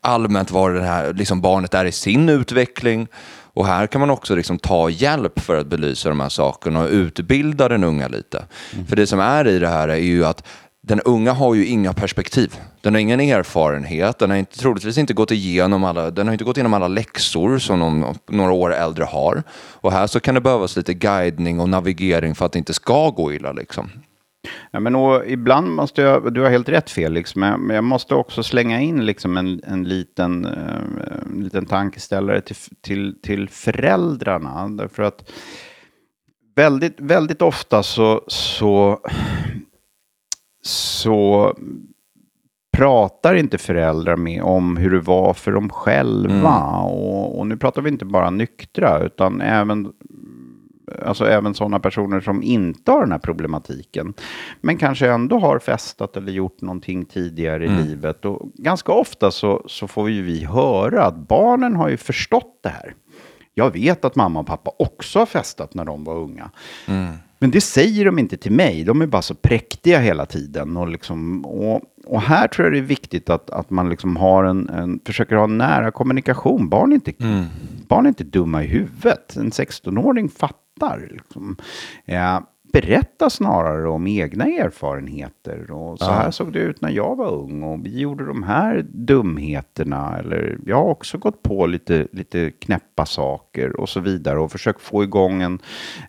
allmänt 0.00 0.50
var 0.50 0.70
det 0.70 0.82
här 0.82 1.12
liksom 1.12 1.40
barnet 1.40 1.74
är 1.74 1.84
i 1.84 1.92
sin 1.92 2.28
utveckling. 2.28 3.08
Och 3.56 3.66
här 3.66 3.86
kan 3.86 4.00
man 4.00 4.10
också 4.10 4.34
liksom 4.34 4.58
ta 4.58 4.90
hjälp 4.90 5.40
för 5.40 5.56
att 5.56 5.66
belysa 5.66 6.08
de 6.08 6.20
här 6.20 6.28
sakerna 6.28 6.80
och 6.80 6.88
utbilda 6.90 7.68
den 7.68 7.84
unga 7.84 8.08
lite. 8.08 8.44
För 8.88 8.96
det 8.96 9.06
som 9.06 9.20
är 9.20 9.46
i 9.48 9.58
det 9.58 9.68
här 9.68 9.88
är 9.88 9.96
ju 9.96 10.24
att 10.24 10.46
den 10.82 11.00
unga 11.00 11.32
har 11.32 11.54
ju 11.54 11.66
inga 11.66 11.92
perspektiv. 11.92 12.54
Den 12.80 12.94
har 12.94 13.00
ingen 13.00 13.20
erfarenhet, 13.20 14.18
den 14.18 14.30
har 14.30 14.36
inte, 14.36 14.58
troligtvis 14.58 14.98
inte 14.98 15.14
gått 15.14 15.30
igenom 15.30 15.84
alla, 15.84 16.10
den 16.10 16.26
har 16.26 16.32
inte 16.32 16.44
gått 16.44 16.56
igenom 16.56 16.74
alla 16.74 16.88
läxor 16.88 17.58
som 17.58 17.80
de 17.80 18.14
några 18.28 18.52
år 18.52 18.74
äldre 18.74 19.04
har. 19.04 19.42
Och 19.52 19.92
här 19.92 20.06
så 20.06 20.20
kan 20.20 20.34
det 20.34 20.40
behövas 20.40 20.76
lite 20.76 20.94
guidning 20.94 21.60
och 21.60 21.68
navigering 21.68 22.34
för 22.34 22.46
att 22.46 22.52
det 22.52 22.58
inte 22.58 22.74
ska 22.74 23.10
gå 23.10 23.32
illa 23.32 23.52
liksom. 23.52 23.90
Ja, 24.70 24.80
men 24.80 24.94
och 24.94 25.26
ibland 25.26 25.70
måste 25.70 26.02
jag, 26.02 26.34
du 26.34 26.40
har 26.40 26.50
helt 26.50 26.68
rätt 26.68 26.90
Felix, 26.90 27.36
men 27.36 27.70
jag 27.70 27.84
måste 27.84 28.14
också 28.14 28.42
slänga 28.42 28.80
in 28.80 29.06
liksom 29.06 29.36
en, 29.36 29.60
en, 29.64 29.84
liten, 29.84 30.44
eh, 30.44 31.32
en 31.34 31.44
liten 31.44 31.66
tankeställare 31.66 32.40
till, 32.40 32.56
till, 32.80 33.20
till 33.22 33.48
föräldrarna. 33.48 34.68
Därför 34.68 35.02
att 35.02 35.30
väldigt, 36.56 37.00
väldigt 37.00 37.42
ofta 37.42 37.82
så, 37.82 38.22
så, 38.26 39.00
så 40.62 41.54
pratar 42.76 43.34
inte 43.34 43.58
föräldrar 43.58 44.16
med 44.16 44.42
om 44.42 44.76
hur 44.76 44.90
det 44.90 45.00
var 45.00 45.34
för 45.34 45.52
dem 45.52 45.68
själva. 45.70 46.58
Och, 46.80 47.38
och 47.38 47.46
nu 47.46 47.56
pratar 47.56 47.82
vi 47.82 47.90
inte 47.90 48.04
bara 48.04 48.30
nyktra, 48.30 48.98
utan 48.98 49.40
även 49.40 49.92
Alltså 51.06 51.26
även 51.26 51.54
sådana 51.54 51.80
personer 51.80 52.20
som 52.20 52.42
inte 52.42 52.90
har 52.90 53.00
den 53.00 53.12
här 53.12 53.18
problematiken. 53.18 54.14
Men 54.60 54.76
kanske 54.76 55.10
ändå 55.10 55.38
har 55.38 55.58
festat 55.58 56.16
eller 56.16 56.32
gjort 56.32 56.60
någonting 56.60 57.04
tidigare 57.04 57.64
i 57.64 57.68
livet. 57.68 58.24
Och 58.24 58.50
ganska 58.54 58.92
ofta 58.92 59.30
så, 59.30 59.64
så 59.66 59.88
får 59.88 60.10
ju 60.10 60.22
vi 60.22 60.44
höra 60.44 61.04
att 61.04 61.16
barnen 61.16 61.76
har 61.76 61.88
ju 61.88 61.96
förstått 61.96 62.60
det 62.62 62.68
här. 62.68 62.94
Jag 63.54 63.70
vet 63.72 64.04
att 64.04 64.16
mamma 64.16 64.40
och 64.40 64.46
pappa 64.46 64.70
också 64.78 65.18
har 65.18 65.26
festat 65.26 65.74
när 65.74 65.84
de 65.84 66.04
var 66.04 66.14
unga. 66.16 66.50
Men 67.38 67.50
det 67.50 67.60
säger 67.60 68.04
de 68.04 68.18
inte 68.18 68.36
till 68.36 68.52
mig. 68.52 68.84
De 68.84 69.02
är 69.02 69.06
bara 69.06 69.22
så 69.22 69.34
präktiga 69.34 69.98
hela 69.98 70.26
tiden. 70.26 70.76
Och, 70.76 70.88
liksom, 70.88 71.46
och, 71.46 71.80
och 72.06 72.20
här 72.20 72.48
tror 72.48 72.66
jag 72.66 72.72
det 72.72 72.78
är 72.78 72.82
viktigt 72.82 73.30
att, 73.30 73.50
att 73.50 73.70
man 73.70 73.88
liksom 73.90 74.16
har 74.16 74.44
en, 74.44 74.68
en, 74.68 75.00
försöker 75.06 75.36
ha 75.36 75.44
en 75.44 75.58
nära 75.58 75.90
kommunikation. 75.90 76.68
Barn 76.68 76.92
är, 76.92 76.94
inte, 76.94 77.12
barn 77.88 78.04
är 78.04 78.08
inte 78.08 78.24
dumma 78.24 78.64
i 78.64 78.66
huvudet. 78.66 79.36
En 79.36 79.50
16-åring 79.50 80.28
fattar. 80.28 80.65
Liksom. 81.10 81.56
Ja, 82.04 82.42
berätta 82.72 83.30
snarare 83.30 83.88
om 83.88 84.06
egna 84.06 84.44
erfarenheter. 84.44 85.70
Och 85.70 85.98
så 85.98 86.10
här 86.10 86.30
såg 86.30 86.52
det 86.52 86.58
ut 86.58 86.80
när 86.80 86.90
jag 86.90 87.16
var 87.16 87.32
ung. 87.32 87.62
Och 87.62 87.86
vi 87.86 88.00
gjorde 88.00 88.26
de 88.26 88.42
här 88.42 88.86
dumheterna. 88.88 90.18
Eller 90.18 90.58
jag 90.66 90.76
har 90.76 90.90
också 90.90 91.18
gått 91.18 91.42
på 91.42 91.66
lite, 91.66 92.06
lite 92.12 92.50
knäppa 92.50 93.06
saker 93.06 93.80
och 93.80 93.88
så 93.88 94.00
vidare. 94.00 94.38
Och 94.38 94.52
försökt 94.52 94.80
få 94.80 95.02
igång 95.04 95.42
en, 95.42 95.58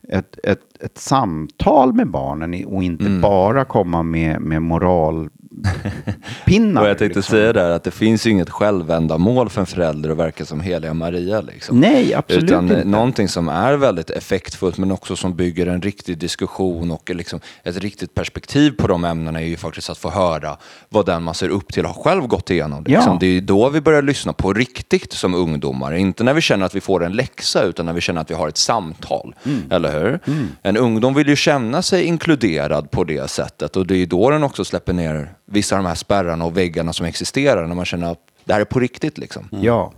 ett, 0.10 0.40
ett, 0.44 0.84
ett 0.84 0.98
samtal 0.98 1.94
med 1.94 2.08
barnen 2.08 2.66
och 2.66 2.84
inte 2.84 3.10
bara 3.22 3.66
komma 3.66 4.04
med, 4.04 4.42
med 4.42 4.62
moral 4.62 5.30
pekpinnar. 6.46 6.82
Och 6.82 6.90
jag 6.90 6.98
tänkte 6.98 7.20
liksom. 7.20 7.32
säga 7.32 7.54
där 7.54 7.72
att 7.72 7.84
det 7.84 7.92
finns 7.92 8.28
ju 8.28 8.32
inget 8.32 8.50
självändamål 8.50 9.50
för 9.50 9.62
en 9.62 9.68
förälder 9.68 10.10
att 10.10 10.18
verka 10.18 10.46
som 10.46 10.62
heliga 10.62 10.94
Maria. 10.94 11.42
Liksom. 11.42 11.80
Nej, 11.80 12.14
absolut 12.14 12.44
Utan 12.44 12.64
inte. 12.64 12.84
någonting 12.84 13.28
som 13.28 13.50
är 13.50 13.74
väldigt 13.74 14.10
effektfullt 14.10 14.78
men 14.78 14.92
också 14.92 15.16
som 15.16 15.36
bygger 15.36 15.68
en 15.68 15.82
riktig 15.82 16.18
diskussion 16.18 16.92
och 16.92 17.10
liksom 17.10 17.40
ett 17.64 17.78
riktigt 17.78 18.14
perspektiv 18.14 18.72
på 18.72 18.88
de 18.88 19.06
ämnena 19.06 19.42
är 19.42 19.46
ju 19.46 19.58
faktiskt 19.58 19.90
att 19.90 19.98
få 19.98 20.10
höra 20.10 20.58
vad 20.90 21.06
den 21.06 21.24
man 21.24 21.34
ser 21.34 21.50
upp 21.50 21.74
till 21.74 21.86
har 21.86 21.94
själv 21.94 22.28
gått 22.28 22.50
igenom. 22.50 22.84
Liksom. 22.84 23.14
Ja. 23.14 23.18
Det 23.20 23.28
är 23.28 23.42
då 23.42 23.70
vi 23.70 23.82
börjar 23.82 24.02
lyssna 24.02 24.34
på 24.34 24.54
riktigt 24.54 25.14
som 25.14 25.34
ungdomar. 25.34 25.94
Inte 25.94 26.24
när 26.24 26.34
vi 26.34 26.42
känner 26.42 26.66
att 26.66 26.76
vi 26.76 26.82
får 26.82 27.06
en 27.06 27.14
läxa 27.14 27.64
utan 27.64 27.86
när 27.86 27.94
vi 27.94 28.02
känner 28.02 28.22
att 28.22 28.32
vi 28.32 28.36
har 28.36 28.48
ett 28.48 28.58
samtal. 28.58 29.36
Mm. 29.46 29.72
Eller 29.72 30.00
hur? 30.00 30.20
En 30.62 30.78
ungdom 30.78 31.14
vill 31.14 31.28
ju 31.28 31.36
känna 31.36 31.82
sig 31.82 32.04
inkluderad 32.04 32.92
på 32.92 33.04
det 33.04 33.30
sättet 33.30 33.76
och 33.76 33.88
det 33.88 33.96
är 33.96 34.06
då 34.06 34.30
den 34.30 34.44
också 34.44 34.66
släpper 34.66 34.94
ner 34.94 35.34
vissa 35.46 35.76
av 35.76 35.84
de 35.84 35.88
här 35.88 35.96
spärrarna 35.96 36.17
och 36.26 36.58
väggarna 36.58 36.94
som 36.94 37.06
existerar 37.06 37.68
när 37.68 37.76
man 37.76 37.86
känner 37.86 38.12
att 38.12 38.20
det 38.46 38.54
här 38.54 38.62
är 38.62 38.66
på 38.66 38.80
riktigt 38.80 39.18
liksom. 39.18 39.48
Ja. 39.52 39.94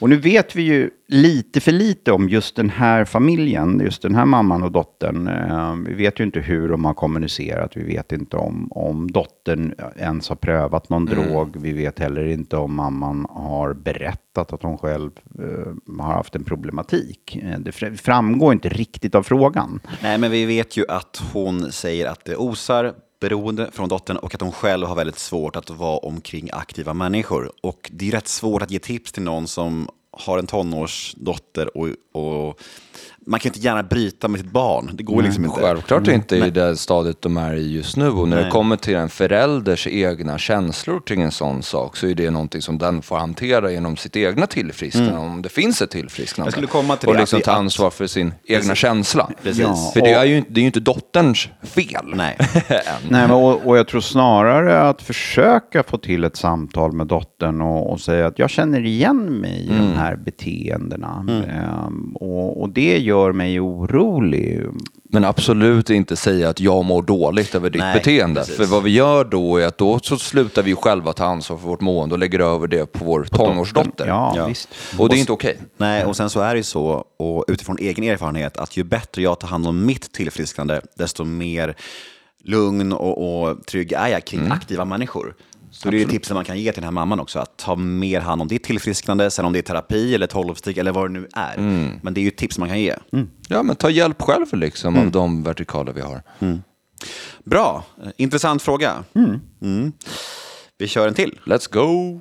Och 0.00 0.08
nu 0.08 0.16
vet 0.16 0.56
vi 0.56 0.62
ju 0.62 0.90
lite 1.08 1.60
för 1.60 1.72
lite 1.72 2.12
om 2.12 2.28
just 2.28 2.56
den 2.56 2.70
här 2.70 3.04
familjen, 3.04 3.80
just 3.84 4.02
den 4.02 4.14
här 4.14 4.24
mamman 4.24 4.62
och 4.62 4.72
dottern. 4.72 5.28
Eh, 5.28 5.74
Vi 5.86 5.94
vet 5.94 6.20
ju 6.20 6.24
inte 6.24 6.40
hur 6.40 6.68
de 6.68 6.84
har 6.84 6.94
kommunicerat. 6.94 7.76
Vi 7.76 7.82
vet 7.84 8.12
inte 8.12 8.36
om, 8.36 8.72
om 8.72 9.10
dottern 9.10 9.74
ens 9.96 10.28
har 10.28 10.36
prövat 10.36 10.88
någon 10.88 11.04
drog. 11.06 11.56
Vi 11.56 11.72
vet 11.72 11.98
heller 11.98 12.24
inte 12.26 12.56
om 12.56 12.74
mamman 12.74 13.26
har 13.30 13.74
berättat 13.74 14.52
att 14.52 14.62
hon 14.62 14.78
själv 14.78 15.10
eh, 15.38 16.02
har 16.04 16.12
haft 16.14 16.34
en 16.36 16.44
problematik. 16.44 17.38
Eh, 17.42 17.58
Det 17.58 17.70
fr- 17.70 17.96
framgår 17.96 18.52
inte 18.52 18.68
riktigt 18.68 19.14
av 19.14 19.22
frågan. 19.22 19.80
Nej, 20.02 20.18
men 20.18 20.30
vi 20.30 20.44
vet 20.44 20.76
ju 20.76 20.84
att 20.88 21.22
hon 21.32 21.72
säger 21.72 22.06
att 22.06 22.24
det 22.24 22.36
osar 22.36 22.92
beroende 23.22 23.70
från 23.72 23.88
dottern 23.88 24.16
och 24.16 24.34
att 24.34 24.40
hon 24.40 24.52
själv 24.52 24.86
har 24.86 24.94
väldigt 24.94 25.18
svårt 25.18 25.56
att 25.56 25.70
vara 25.70 25.98
omkring 25.98 26.50
aktiva 26.52 26.94
människor. 26.94 27.52
Och 27.60 27.90
det 27.92 28.08
är 28.08 28.12
rätt 28.12 28.28
svårt 28.28 28.62
att 28.62 28.70
ge 28.70 28.78
tips 28.78 29.12
till 29.12 29.22
någon 29.22 29.46
som 29.46 29.88
har 30.10 30.38
en 30.38 30.46
tonårsdotter 30.46 31.76
och, 31.76 31.88
och 32.12 32.60
man 33.26 33.40
kan 33.40 33.48
inte 33.50 33.60
gärna 33.60 33.82
bryta 33.82 34.28
med 34.28 34.40
sitt 34.40 34.50
barn. 34.50 34.90
Det 34.92 35.02
går 35.02 35.22
liksom 35.22 35.44
inte. 35.44 35.60
Självklart 35.60 36.08
inte 36.08 36.36
i 36.36 36.50
det 36.50 36.76
stadiet 36.76 37.22
de 37.22 37.36
är 37.36 37.54
i 37.54 37.72
just 37.72 37.96
nu. 37.96 38.08
Och 38.08 38.28
när 38.28 38.36
Nej. 38.36 38.44
det 38.44 38.50
kommer 38.50 38.76
till 38.76 38.94
en 38.94 39.08
förälders 39.08 39.86
egna 39.86 40.38
känslor 40.38 41.00
kring 41.06 41.22
en 41.22 41.30
sån 41.30 41.62
sak 41.62 41.96
så 41.96 42.06
är 42.06 42.14
det 42.14 42.30
någonting 42.30 42.62
som 42.62 42.78
den 42.78 43.02
får 43.02 43.16
hantera 43.16 43.70
genom 43.70 43.96
sitt 43.96 44.16
egna 44.16 44.46
tillfrisknande, 44.46 45.18
om 45.18 45.42
det 45.42 45.48
finns 45.48 45.82
ett 45.82 45.90
tillfrisknande. 45.90 46.46
Jag 46.46 46.52
skulle 46.52 46.66
komma 46.66 46.96
till 46.96 47.08
och 47.08 47.14
det, 47.14 47.20
liksom 47.20 47.40
ta 47.40 47.52
ansvar 47.52 47.90
för 47.90 48.06
sin 48.06 48.34
egna 48.44 48.74
känsla. 48.74 49.30
Precis. 49.42 49.62
Ja. 49.62 49.90
För 49.94 50.00
det 50.00 50.12
är, 50.12 50.24
ju, 50.24 50.42
det 50.48 50.60
är 50.60 50.62
ju 50.62 50.66
inte 50.66 50.80
dotterns 50.80 51.48
fel. 51.62 52.04
Nej. 52.14 52.38
Nej, 53.08 53.30
och, 53.30 53.66
och 53.66 53.78
jag 53.78 53.88
tror 53.88 54.00
snarare 54.00 54.88
att 54.88 55.02
försöka 55.02 55.82
få 55.82 55.98
till 55.98 56.24
ett 56.24 56.36
samtal 56.36 56.92
med 56.92 57.06
dottern 57.06 57.60
och, 57.60 57.92
och 57.92 58.00
säga 58.00 58.26
att 58.26 58.38
jag 58.38 58.50
känner 58.50 58.86
igen 58.86 59.40
mig 59.40 59.64
i 59.64 59.68
de 59.68 59.92
här 59.96 60.16
beteendena. 60.16 61.26
Ehm, 61.48 62.16
och, 62.16 62.62
och 62.62 62.68
det 62.68 62.98
gör 62.98 63.11
mig 63.32 63.60
orolig. 63.60 64.60
Men 65.14 65.24
absolut 65.24 65.90
inte 65.90 66.16
säga 66.16 66.48
att 66.48 66.60
jag 66.60 66.84
mår 66.84 67.02
dåligt 67.02 67.54
över 67.54 67.70
ditt 67.70 67.80
Nej, 67.82 67.94
beteende. 67.94 68.40
precis. 68.40 68.56
För 68.56 68.64
vad 68.64 68.82
vi 68.82 68.90
gör 68.90 69.24
då 69.24 69.56
är 69.56 69.66
att 69.66 69.78
då 69.78 69.98
så 69.98 70.18
slutar 70.18 70.62
vi 70.62 70.74
själva 70.74 71.12
ta 71.12 71.24
ansvar 71.24 71.56
för 71.56 71.68
vårt 71.68 71.80
mående 71.80 72.14
och 72.14 72.18
lägger 72.18 72.40
över 72.40 72.66
det 72.66 72.92
på 72.92 73.04
vår 73.04 73.24
tonårsdotter. 73.24 74.06
Ja, 74.06 74.32
Ja. 74.36 74.46
visst. 74.46 74.68
Och 74.98 75.08
det 75.08 75.16
är 75.16 75.18
inte 75.18 75.32
okej. 75.32 75.58
Nej, 75.76 76.04
och 76.04 76.16
sen 76.16 76.30
så 76.30 76.40
är 76.40 76.50
det 76.54 76.56
ju 76.58 76.62
så, 76.62 77.04
och 77.18 77.44
utifrån 77.48 77.76
egen 77.80 78.04
erfarenhet, 78.04 78.56
att 78.56 78.76
ju 78.76 78.84
bättre 78.84 79.22
jag 79.22 79.38
tar 79.40 79.48
hand 79.48 79.66
om 79.66 79.86
mitt 79.86 80.12
tillfrisknande, 80.12 80.80
desto 80.98 81.24
mer 81.24 81.76
lugn 82.44 82.92
och, 82.92 83.42
och 83.44 83.66
trygg 83.66 83.92
är 83.92 84.08
jag 84.08 84.24
kring 84.24 84.50
aktiva 84.50 84.84
människor. 84.84 85.34
Så 85.72 85.90
det 85.90 86.02
är 86.02 86.06
tipsen 86.06 86.34
man 86.34 86.44
kan 86.44 86.58
ge 86.58 86.72
till 86.72 86.80
den 86.80 86.84
här 86.84 86.90
mamman 86.90 87.20
också, 87.20 87.38
att 87.38 87.56
ta 87.56 87.76
mer 87.76 88.20
hand 88.20 88.42
om 88.42 88.48
ditt 88.48 88.64
tillfrisknande, 88.64 89.30
sen 89.30 89.44
om 89.44 89.52
det 89.52 89.58
är 89.58 89.62
terapi 89.62 90.14
eller 90.14 90.26
tolvstick 90.26 90.76
eller 90.76 90.92
vad 90.92 91.04
det 91.04 91.12
nu 91.20 91.28
är. 91.34 91.56
Men 92.02 92.14
det 92.14 92.20
är 92.20 92.22
ju 92.22 92.30
tips 92.30 92.58
man 92.58 92.68
kan 92.68 92.80
ge. 92.80 92.94
Ja, 93.48 93.62
men 93.62 93.76
ta 93.76 93.90
hjälp 93.90 94.22
själv 94.22 94.46
liksom 94.52 94.96
av 94.96 95.10
de 95.10 95.42
vertikaler 95.42 95.92
vi 95.92 96.00
har. 96.00 96.22
Bra, 97.44 97.84
Eh, 98.04 98.10
intressant 98.16 98.62
fråga. 98.62 99.04
Mm. 99.14 99.92
Vi 100.78 100.88
kör 100.88 101.08
en 101.08 101.14
till. 101.14 101.38
Let's 101.44 101.72
go! 101.72 102.20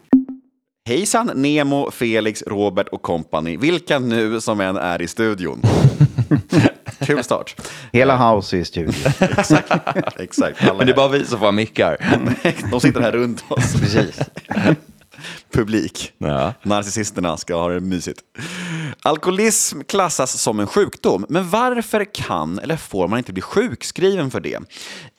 Hejsan 0.85 1.31
Nemo, 1.35 1.91
Felix, 1.91 2.43
Robert 2.47 2.87
och 2.87 3.01
company. 3.01 3.57
Vilka 3.57 3.99
nu 3.99 4.41
som 4.41 4.61
än 4.61 4.77
är 4.77 5.01
i 5.01 5.07
studion. 5.07 5.61
Kul 7.05 7.23
start. 7.23 7.55
Hela 7.91 8.33
House 8.33 8.57
är 8.57 8.59
i 8.59 8.65
studion. 8.65 8.93
Exakt. 9.19 9.71
Exakt. 10.19 10.63
Alla 10.63 10.73
Men 10.73 10.87
det 10.87 10.93
är 10.93 10.95
bara 10.95 11.07
vi 11.07 11.25
som 11.25 11.39
får 11.39 11.45
ha 11.45 11.51
mickar. 11.51 11.97
De 12.71 12.81
sitter 12.81 13.01
här 13.01 13.11
runt 13.11 13.43
oss. 13.47 13.73
Precis. 13.73 14.19
Publik. 15.53 16.13
Ja. 16.17 16.53
Narcissisterna 16.63 17.37
ska 17.37 17.55
ha 17.55 17.69
det 17.69 17.79
mysigt. 17.79 18.21
Alkoholism 19.01 19.81
klassas 19.81 20.41
som 20.41 20.59
en 20.59 20.67
sjukdom, 20.67 21.25
men 21.29 21.49
varför 21.49 22.05
kan 22.13 22.59
eller 22.59 22.77
får 22.77 23.07
man 23.07 23.17
inte 23.17 23.33
bli 23.33 23.41
sjukskriven 23.41 24.31
för 24.31 24.39
det? 24.39 24.59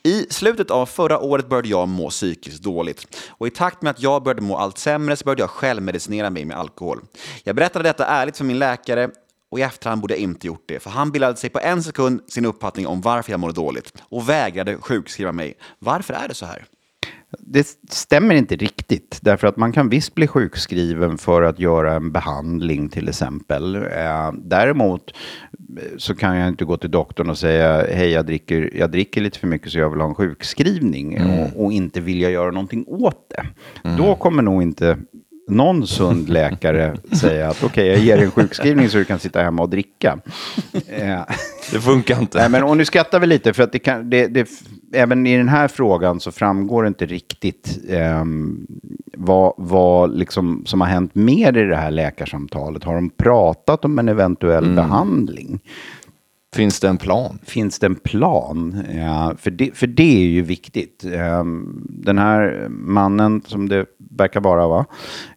I 0.04 0.26
slutet 0.30 0.70
av 0.70 0.86
förra 0.86 1.18
året 1.18 1.48
började 1.48 1.68
jag 1.68 1.88
må 1.88 2.10
psykiskt 2.10 2.62
dåligt 2.62 3.06
och 3.28 3.46
i 3.46 3.50
takt 3.50 3.82
med 3.82 3.90
att 3.90 4.02
jag 4.02 4.22
började 4.22 4.42
må 4.42 4.56
allt 4.56 4.78
sämre 4.78 5.16
så 5.16 5.24
började 5.24 5.42
jag 5.42 5.50
självmedicinera 5.50 6.30
mig 6.30 6.44
med 6.44 6.56
alkohol. 6.56 7.00
Jag 7.44 7.56
berättade 7.56 7.88
detta 7.88 8.06
ärligt 8.06 8.36
för 8.36 8.44
min 8.44 8.58
läkare 8.58 9.10
och 9.52 9.58
i 9.58 9.62
efterhand 9.62 10.00
borde 10.00 10.14
jag 10.14 10.20
inte 10.22 10.46
gjort 10.46 10.64
det, 10.66 10.80
för 10.80 10.90
han 10.90 11.10
bildade 11.10 11.36
sig 11.36 11.50
på 11.50 11.60
en 11.60 11.82
sekund 11.82 12.20
sin 12.28 12.44
uppfattning 12.44 12.86
om 12.86 13.00
varför 13.00 13.30
jag 13.30 13.40
mådde 13.40 13.52
dåligt 13.52 13.92
och 14.02 14.28
vägrade 14.28 14.76
sjukskriva 14.76 15.32
mig. 15.32 15.54
Varför 15.78 16.14
är 16.14 16.28
det 16.28 16.34
så 16.34 16.46
här? 16.46 16.64
Det 17.38 17.66
stämmer 17.90 18.34
inte 18.34 18.56
riktigt, 18.56 19.18
därför 19.22 19.46
att 19.46 19.56
man 19.56 19.72
kan 19.72 19.88
visst 19.88 20.14
bli 20.14 20.26
sjukskriven 20.26 21.18
för 21.18 21.42
att 21.42 21.58
göra 21.58 21.94
en 21.94 22.12
behandling 22.12 22.88
till 22.88 23.08
exempel. 23.08 23.74
Eh, 23.76 24.32
däremot 24.32 25.10
eh, 25.78 25.82
så 25.96 26.14
kan 26.14 26.36
jag 26.36 26.48
inte 26.48 26.64
gå 26.64 26.76
till 26.76 26.90
doktorn 26.90 27.30
och 27.30 27.38
säga 27.38 27.86
hej, 27.94 28.10
jag 28.10 28.26
dricker, 28.26 28.70
jag 28.74 28.90
dricker 28.90 29.20
lite 29.20 29.38
för 29.38 29.46
mycket 29.46 29.72
så 29.72 29.78
jag 29.78 29.90
vill 29.90 30.00
ha 30.00 30.08
en 30.08 30.14
sjukskrivning 30.14 31.22
och, 31.22 31.64
och 31.64 31.72
inte 31.72 32.00
vilja 32.00 32.30
göra 32.30 32.50
någonting 32.50 32.84
åt 32.86 33.30
det. 33.30 33.46
Då 33.96 34.14
kommer 34.14 34.42
nog 34.42 34.62
inte 34.62 34.98
någon 35.48 35.86
sund 35.86 36.28
läkare 36.28 36.96
säga 37.12 37.48
att 37.48 37.64
okej, 37.64 37.86
jag 37.86 37.98
ger 37.98 38.16
dig 38.16 38.24
en 38.24 38.30
sjukskrivning 38.30 38.88
så 38.88 38.98
du 38.98 39.04
kan 39.04 39.18
sitta 39.18 39.42
hemma 39.42 39.62
och 39.62 39.70
dricka. 39.70 40.18
Eh, 40.88 41.20
Det 41.72 41.80
funkar 41.80 42.20
inte. 42.20 42.38
Nej, 42.38 42.48
men 42.50 42.62
och 42.62 42.76
nu 42.76 42.84
skrattar 42.84 43.20
vi 43.20 43.26
lite 43.26 43.52
för 43.52 43.62
att 43.62 43.72
det 43.72 43.78
kan, 43.78 44.10
det, 44.10 44.26
det, 44.26 44.48
även 44.94 45.26
i 45.26 45.36
den 45.36 45.48
här 45.48 45.68
frågan 45.68 46.20
så 46.20 46.32
framgår 46.32 46.82
det 46.82 46.88
inte 46.88 47.06
riktigt 47.06 47.78
ehm, 47.88 48.66
vad, 49.16 49.54
vad 49.56 50.18
liksom 50.18 50.62
som 50.66 50.80
har 50.80 50.88
hänt 50.88 51.14
mer 51.14 51.56
i 51.56 51.64
det 51.64 51.76
här 51.76 51.90
läkarsamtalet. 51.90 52.84
Har 52.84 52.94
de 52.94 53.10
pratat 53.10 53.84
om 53.84 53.98
en 53.98 54.08
eventuell 54.08 54.74
behandling? 54.74 55.60
Finns 56.54 56.80
det 56.80 56.88
en 56.88 56.96
plan? 56.98 57.38
Finns 57.44 57.78
det 57.78 57.86
en 57.86 57.94
plan? 57.94 58.84
Ja, 58.96 59.34
för, 59.38 59.50
det, 59.50 59.70
för 59.76 59.86
det 59.86 60.22
är 60.22 60.26
ju 60.28 60.42
viktigt. 60.42 61.04
Ehm, 61.14 61.82
Den 61.88 62.18
här 62.18 62.66
mannen, 62.70 63.42
som 63.46 63.68
det 63.68 63.86
verkar 64.18 64.40
vara, 64.40 64.68
va? 64.68 64.84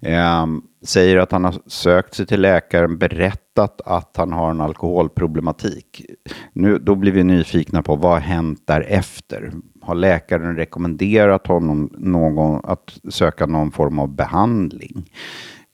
Ehm, 0.02 0.62
säger 0.82 1.18
att 1.18 1.32
han 1.32 1.44
har 1.44 1.56
sökt 1.68 2.14
sig 2.14 2.26
till 2.26 2.42
läkaren, 2.42 2.98
berättat 2.98 3.82
att 3.86 4.18
han 4.18 4.32
har 4.32 4.52
en 4.52 4.62
alkoholproblematik. 4.62 6.06
Nu, 6.54 6.78
då 6.78 6.96
blir 6.96 7.12
vi 7.12 7.24
nyfikna 7.24 7.84
på 7.84 7.96
vad 7.96 8.12
har 8.12 8.20
hänt 8.20 8.62
därefter? 8.66 9.52
Har 9.82 9.96
läkaren 9.96 10.56
rekommenderat 10.56 11.48
honom 11.48 11.90
någon, 11.98 12.62
att 12.66 13.00
söka 13.10 13.46
någon 13.46 13.72
form 13.72 14.00
av 14.00 14.16
behandling? 14.16 15.10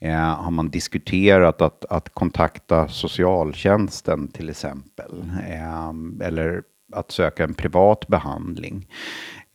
Eh, 0.01 0.15
har 0.15 0.51
man 0.51 0.69
diskuterat 0.69 1.61
att, 1.61 1.85
att 1.85 2.13
kontakta 2.13 2.87
socialtjänsten 2.87 4.27
till 4.27 4.49
exempel? 4.49 5.23
Eh, 5.49 6.27
eller 6.27 6.63
att 6.93 7.11
söka 7.11 7.43
en 7.43 7.53
privat 7.53 8.07
behandling? 8.07 8.87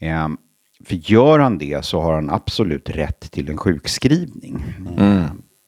Ehm, 0.00 0.36
för 0.84 0.94
gör 0.94 1.38
han 1.38 1.58
det 1.58 1.84
så 1.84 2.00
har 2.00 2.14
han 2.14 2.30
absolut 2.30 2.90
rätt 2.90 3.30
till 3.30 3.50
en 3.50 3.56
sjukskrivning. 3.56 4.64
Eh, 4.98 5.24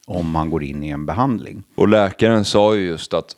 om 0.07 0.29
man 0.29 0.49
går 0.49 0.63
in 0.63 0.83
i 0.83 0.89
en 0.89 1.05
behandling. 1.05 1.63
Och 1.75 1.87
läkaren 1.87 2.45
sa 2.45 2.75
ju 2.75 2.87
just 2.87 3.13
att, 3.13 3.35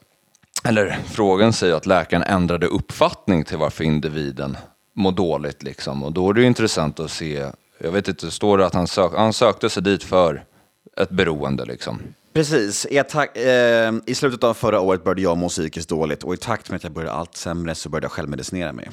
eller 0.63 1.00
frågan 1.06 1.54
säger 1.54 1.75
att 1.75 1.86
läkaren 1.86 2.24
ändrade 2.24 2.68
uppfattning 2.68 3.44
till 3.44 3.58
varför 3.58 3.84
individen 3.84 4.58
mår 4.96 5.12
dåligt 5.12 5.63
liksom. 5.63 6.04
Och 6.04 6.12
då 6.12 6.30
är 6.30 6.34
det 6.34 6.42
ju 6.42 6.48
intressant 6.48 7.00
att 7.00 7.12
se, 7.12 7.46
jag 7.78 7.92
vet 7.92 8.08
inte, 8.08 8.32
står 8.32 8.58
det 8.58 8.66
att 8.66 8.74
han, 8.74 8.88
sök, 8.88 9.12
han 9.16 9.34
sökte 9.34 9.70
sig 9.70 9.84
dit 9.84 10.04
för 10.04 10.44
ett 10.98 11.10
beroende 11.10 11.66
liksom. 11.66 12.00
Precis. 12.34 12.88
I, 12.90 13.00
attack, 13.00 13.38
eh, 13.38 13.94
I 14.06 14.16
slutet 14.16 14.44
av 14.44 14.54
förra 14.54 14.80
året 14.80 15.04
började 15.04 15.22
jag 15.22 15.38
må 15.38 15.50
psykiskt 15.50 15.90
dåligt 15.90 16.24
och 16.24 16.34
i 16.34 16.38
takt 16.38 16.70
med 16.70 16.75
att 16.75 16.84
jag 16.84 16.94
började 16.94 17.13
allt 17.13 17.36
sämre 17.36 17.75
så 17.75 17.90
började 17.90 18.06
jag 18.06 18.12
självmedicinera 18.12 18.74
mig. 18.74 18.90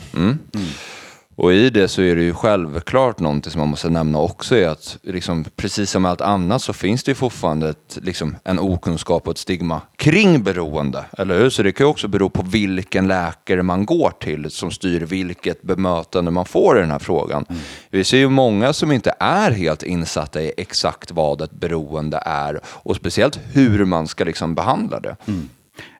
Och 1.38 1.52
i 1.52 1.70
det 1.70 1.88
så 1.88 2.02
är 2.02 2.16
det 2.16 2.22
ju 2.22 2.34
självklart 2.34 3.20
någonting 3.20 3.52
som 3.52 3.58
man 3.58 3.68
måste 3.68 3.90
nämna 3.90 4.18
också 4.18 4.56
är 4.56 4.68
att 4.68 4.98
liksom, 5.02 5.44
precis 5.56 5.90
som 5.90 6.04
allt 6.04 6.20
annat 6.20 6.62
så 6.62 6.72
finns 6.72 7.04
det 7.04 7.10
ju 7.10 7.14
fortfarande 7.14 7.68
ett, 7.68 7.98
liksom, 8.02 8.36
en 8.44 8.58
okunskap 8.58 9.26
och 9.26 9.32
ett 9.32 9.38
stigma 9.38 9.80
kring 9.96 10.42
beroende. 10.42 11.04
Eller 11.18 11.38
hur? 11.38 11.50
Så 11.50 11.62
det 11.62 11.72
kan 11.72 11.86
ju 11.86 11.90
också 11.90 12.08
bero 12.08 12.28
på 12.28 12.42
vilken 12.42 13.08
läkare 13.08 13.62
man 13.62 13.86
går 13.86 14.12
till 14.20 14.50
som 14.50 14.70
styr 14.70 15.00
vilket 15.00 15.62
bemötande 15.62 16.30
man 16.30 16.44
får 16.44 16.78
i 16.78 16.80
den 16.80 16.90
här 16.90 16.98
frågan. 16.98 17.44
Mm. 17.48 17.62
Vi 17.90 18.04
ser 18.04 18.18
ju 18.18 18.28
många 18.28 18.72
som 18.72 18.92
inte 18.92 19.14
är 19.20 19.50
helt 19.50 19.82
insatta 19.82 20.42
i 20.42 20.52
exakt 20.56 21.10
vad 21.10 21.42
ett 21.42 21.52
beroende 21.52 22.22
är 22.26 22.60
och 22.64 22.96
speciellt 22.96 23.40
hur 23.52 23.84
man 23.84 24.08
ska 24.08 24.24
liksom 24.24 24.54
behandla 24.54 25.00
det. 25.00 25.16
Mm. 25.26 25.48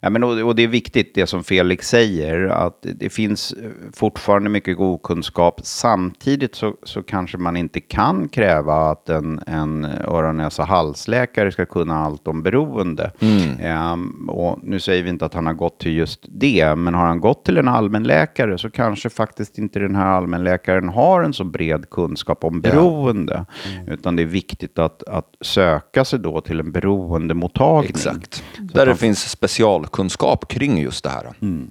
Ja, 0.00 0.11
men, 0.11 0.25
och, 0.25 0.54
det 0.54 0.62
är 0.62 0.68
viktigt 0.68 1.14
det 1.14 1.26
som 1.26 1.44
Felix 1.44 1.88
säger, 1.88 2.47
att 2.49 2.87
det 2.94 3.11
finns 3.11 3.54
fortfarande 3.92 4.50
mycket 4.50 4.76
god 4.76 5.02
kunskap. 5.02 5.61
Samtidigt 5.64 6.54
så, 6.54 6.75
så 6.82 7.02
kanske 7.02 7.38
man 7.38 7.56
inte 7.56 7.80
kan 7.80 8.28
kräva 8.28 8.90
att 8.90 9.08
en, 9.08 9.40
en 9.47 9.85
öron, 9.85 10.37
näsa, 10.37 10.64
halsläkare 10.64 11.52
ska 11.52 11.66
kunna 11.66 11.99
allt 11.99 12.28
om 12.28 12.42
beroende. 12.42 13.12
Mm. 13.20 13.92
Um, 13.92 14.28
och 14.28 14.58
nu 14.62 14.80
säger 14.80 15.02
vi 15.02 15.11
inte 15.11 15.25
att 15.25 15.35
han 15.35 15.47
har 15.47 15.54
gått 15.54 15.80
till 15.80 15.97
just 15.97 16.26
det, 16.28 16.75
men 16.75 16.94
har 16.94 17.06
han 17.06 17.20
gått 17.20 17.44
till 17.44 17.58
en 17.58 17.68
allmänläkare 17.68 18.58
så 18.58 18.70
kanske 18.70 19.11
faktiskt 19.11 19.58
inte 19.58 19.78
den 19.78 19.97
här 19.97 20.06
allmänläkaren 20.06 20.88
har 20.88 21.23
en 21.23 21.32
så 21.32 21.44
bred 21.44 21.90
kunskap 21.90 22.44
om 22.44 22.61
beroende. 22.61 23.47
Ja. 23.64 23.70
Mm. 23.80 23.92
Utan 23.92 24.16
det 24.16 24.23
är 24.23 24.26
viktigt 24.26 24.78
att, 24.78 25.02
att 25.02 25.35
söka 25.40 26.04
sig 26.04 26.18
då 26.18 26.40
till 26.40 26.61
en 26.61 26.73
beroendemottagning. 26.73 27.90
Exakt, 27.90 28.44
där 28.58 28.87
det 28.87 28.97
finns 28.97 29.30
special 29.30 29.67
lokalkunskap 29.68 30.48
kring 30.48 30.78
just 30.78 31.04
det 31.04 31.10
här. 31.10 31.34
Mm. 31.42 31.70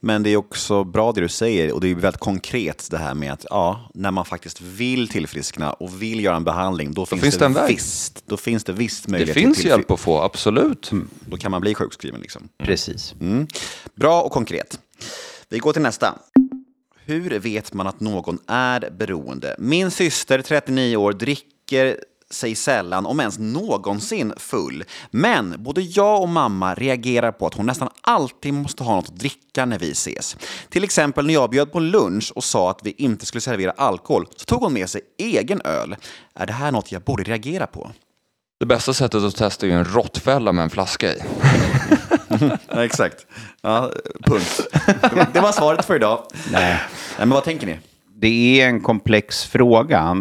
Men 0.00 0.22
det 0.22 0.30
är 0.30 0.36
också 0.36 0.84
bra 0.84 1.12
det 1.12 1.20
du 1.20 1.28
säger 1.28 1.72
och 1.72 1.80
det 1.80 1.88
är 1.88 1.94
väldigt 1.94 2.20
konkret 2.20 2.88
det 2.90 2.98
här 2.98 3.14
med 3.14 3.32
att 3.32 3.46
ja, 3.50 3.90
när 3.94 4.10
man 4.10 4.24
faktiskt 4.24 4.60
vill 4.60 5.08
tillfriskna 5.08 5.72
och 5.72 6.02
vill 6.02 6.24
göra 6.24 6.36
en 6.36 6.44
behandling 6.44 6.92
då, 6.92 7.04
då 7.10 7.16
finns, 7.16 7.38
det, 7.38 7.44
en 7.44 7.58
visst, 7.68 8.26
då 8.26 8.36
finns 8.36 8.64
det 8.64 8.72
visst 8.72 9.08
möjlighet 9.08 9.34
Det 9.34 9.40
finns 9.40 9.64
hjälp 9.64 9.90
att 9.90 10.00
få, 10.00 10.20
absolut. 10.20 10.92
Mm. 10.92 11.08
Då 11.20 11.36
kan 11.36 11.50
man 11.50 11.60
bli 11.60 11.74
sjukskriven. 11.74 12.20
Liksom. 12.20 12.42
Mm. 12.58 12.66
Precis. 12.66 13.14
Mm. 13.20 13.46
Bra 13.94 14.22
och 14.22 14.32
konkret. 14.32 14.80
Vi 15.48 15.58
går 15.58 15.72
till 15.72 15.82
nästa. 15.82 16.18
Hur 17.04 17.38
vet 17.38 17.72
man 17.72 17.86
att 17.86 18.00
någon 18.00 18.38
är 18.46 18.90
beroende? 18.90 19.56
Min 19.58 19.90
syster, 19.90 20.42
39 20.42 20.96
år, 20.96 21.12
dricker 21.12 21.96
sig 22.30 22.54
sällan, 22.54 23.06
om 23.06 23.20
ens 23.20 23.38
någonsin, 23.38 24.32
full. 24.36 24.84
Men 25.10 25.54
både 25.58 25.80
jag 25.80 26.22
och 26.22 26.28
mamma 26.28 26.74
reagerar 26.74 27.32
på 27.32 27.46
att 27.46 27.54
hon 27.54 27.66
nästan 27.66 27.88
alltid 28.00 28.54
måste 28.54 28.84
ha 28.84 28.94
något 28.94 29.08
att 29.08 29.16
dricka 29.16 29.64
när 29.64 29.78
vi 29.78 29.90
ses. 29.90 30.36
Till 30.68 30.84
exempel 30.84 31.26
när 31.26 31.34
jag 31.34 31.50
bjöd 31.50 31.72
på 31.72 31.80
lunch 31.80 32.32
och 32.34 32.44
sa 32.44 32.70
att 32.70 32.80
vi 32.82 32.94
inte 32.98 33.26
skulle 33.26 33.40
servera 33.40 33.70
alkohol 33.70 34.26
så 34.36 34.44
tog 34.44 34.62
hon 34.62 34.72
med 34.72 34.90
sig 34.90 35.00
egen 35.18 35.60
öl. 35.64 35.96
Är 36.34 36.46
det 36.46 36.52
här 36.52 36.72
något 36.72 36.92
jag 36.92 37.02
borde 37.02 37.22
reagera 37.22 37.66
på? 37.66 37.90
Det 38.60 38.66
bästa 38.66 38.94
sättet 38.94 39.22
att 39.22 39.36
testa 39.36 39.66
är 39.66 39.70
en 39.70 39.84
råttfälla 39.84 40.52
med 40.52 40.62
en 40.62 40.70
flaska 40.70 41.14
i. 41.14 41.22
ja, 42.68 42.84
exakt. 42.84 43.26
Ja, 43.62 43.92
punkt. 44.26 44.60
Det 45.32 45.40
var 45.40 45.52
svaret 45.52 45.84
för 45.84 45.96
idag. 45.96 46.22
Nej. 46.52 46.62
Nej, 46.62 46.78
men 47.18 47.30
vad 47.30 47.44
tänker 47.44 47.66
ni? 47.66 47.78
Det 48.20 48.60
är 48.60 48.68
en 48.68 48.80
komplex 48.80 49.44
fråga. 49.44 50.16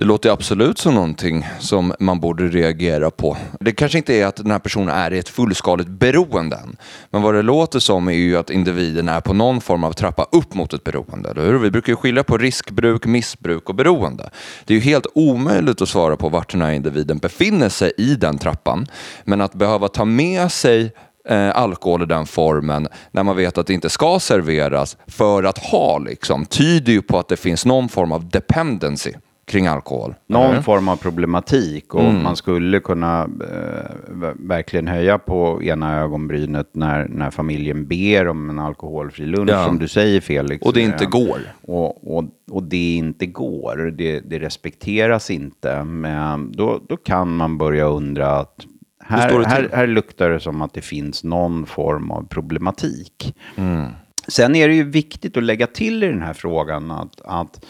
Det 0.00 0.06
låter 0.06 0.30
absolut 0.30 0.78
som 0.78 0.94
någonting 0.94 1.46
som 1.58 1.94
man 1.98 2.20
borde 2.20 2.48
reagera 2.48 3.10
på. 3.10 3.36
Det 3.60 3.72
kanske 3.72 3.98
inte 3.98 4.14
är 4.14 4.26
att 4.26 4.36
den 4.36 4.50
här 4.50 4.58
personen 4.58 4.88
är 4.88 5.12
i 5.12 5.18
ett 5.18 5.28
fullskaligt 5.28 5.88
beroende 5.88 6.56
än. 6.56 6.76
Men 7.10 7.22
vad 7.22 7.34
det 7.34 7.42
låter 7.42 7.78
som 7.78 8.08
är 8.08 8.12
ju 8.12 8.36
att 8.36 8.50
individen 8.50 9.08
är 9.08 9.20
på 9.20 9.32
någon 9.34 9.60
form 9.60 9.84
av 9.84 9.92
trappa 9.92 10.26
upp 10.32 10.54
mot 10.54 10.72
ett 10.72 10.84
beroende. 10.84 11.30
Eller 11.30 11.42
hur? 11.42 11.58
Vi 11.58 11.70
brukar 11.70 11.92
ju 11.92 11.96
skilja 11.96 12.24
på 12.24 12.38
riskbruk, 12.38 13.06
missbruk 13.06 13.68
och 13.68 13.74
beroende. 13.74 14.30
Det 14.64 14.74
är 14.74 14.78
ju 14.78 14.84
helt 14.84 15.06
omöjligt 15.14 15.82
att 15.82 15.88
svara 15.88 16.16
på 16.16 16.28
vart 16.28 16.52
den 16.52 16.62
här 16.62 16.72
individen 16.72 17.18
befinner 17.18 17.68
sig 17.68 17.92
i 17.96 18.14
den 18.14 18.38
trappan. 18.38 18.86
Men 19.24 19.40
att 19.40 19.54
behöva 19.54 19.88
ta 19.88 20.04
med 20.04 20.52
sig 20.52 20.92
eh, 21.28 21.56
alkohol 21.56 22.02
i 22.02 22.06
den 22.06 22.26
formen 22.26 22.88
när 23.10 23.22
man 23.22 23.36
vet 23.36 23.58
att 23.58 23.66
det 23.66 23.74
inte 23.74 23.90
ska 23.90 24.18
serveras 24.20 24.96
för 25.06 25.42
att 25.42 25.58
ha 25.58 25.98
liksom, 25.98 26.46
tyder 26.46 26.92
ju 26.92 27.02
på 27.02 27.18
att 27.18 27.28
det 27.28 27.36
finns 27.36 27.66
någon 27.66 27.88
form 27.88 28.12
av 28.12 28.28
dependency 28.28 29.12
kring 29.50 29.66
alkohol. 29.66 30.14
Någon 30.26 30.50
mm. 30.50 30.62
form 30.62 30.88
av 30.88 30.96
problematik 30.96 31.94
och 31.94 32.04
mm. 32.04 32.22
man 32.22 32.36
skulle 32.36 32.80
kunna 32.80 33.22
eh, 33.22 34.30
verkligen 34.34 34.88
höja 34.88 35.18
på 35.18 35.62
ena 35.62 35.98
ögonbrynet 36.00 36.70
när, 36.72 37.08
när 37.08 37.30
familjen 37.30 37.86
ber 37.86 38.28
om 38.28 38.50
en 38.50 38.58
alkoholfri 38.58 39.26
lunch, 39.26 39.50
ja. 39.50 39.64
som 39.64 39.78
du 39.78 39.88
säger 39.88 40.20
Felix. 40.20 40.62
Och 40.62 40.72
det 40.72 40.80
inte 40.80 41.04
eh, 41.04 41.10
går. 41.10 41.38
Och, 41.62 42.16
och, 42.16 42.24
och 42.50 42.62
det 42.62 42.94
inte 42.94 43.26
går, 43.26 43.94
det, 43.96 44.20
det 44.20 44.38
respekteras 44.38 45.30
inte. 45.30 45.84
Men 45.84 46.52
då, 46.52 46.80
då 46.88 46.96
kan 46.96 47.36
man 47.36 47.58
börja 47.58 47.84
undra 47.84 48.30
att 48.30 48.66
här, 49.04 49.44
här, 49.44 49.68
här 49.72 49.86
luktar 49.86 50.30
det 50.30 50.40
som 50.40 50.62
att 50.62 50.74
det 50.74 50.80
finns 50.80 51.24
någon 51.24 51.66
form 51.66 52.10
av 52.10 52.26
problematik. 52.28 53.36
Mm. 53.56 53.86
Sen 54.28 54.54
är 54.54 54.68
det 54.68 54.74
ju 54.74 54.90
viktigt 54.90 55.36
att 55.36 55.42
lägga 55.42 55.66
till 55.66 56.02
i 56.02 56.06
den 56.06 56.22
här 56.22 56.32
frågan 56.32 56.90
att, 56.90 57.20
att 57.24 57.64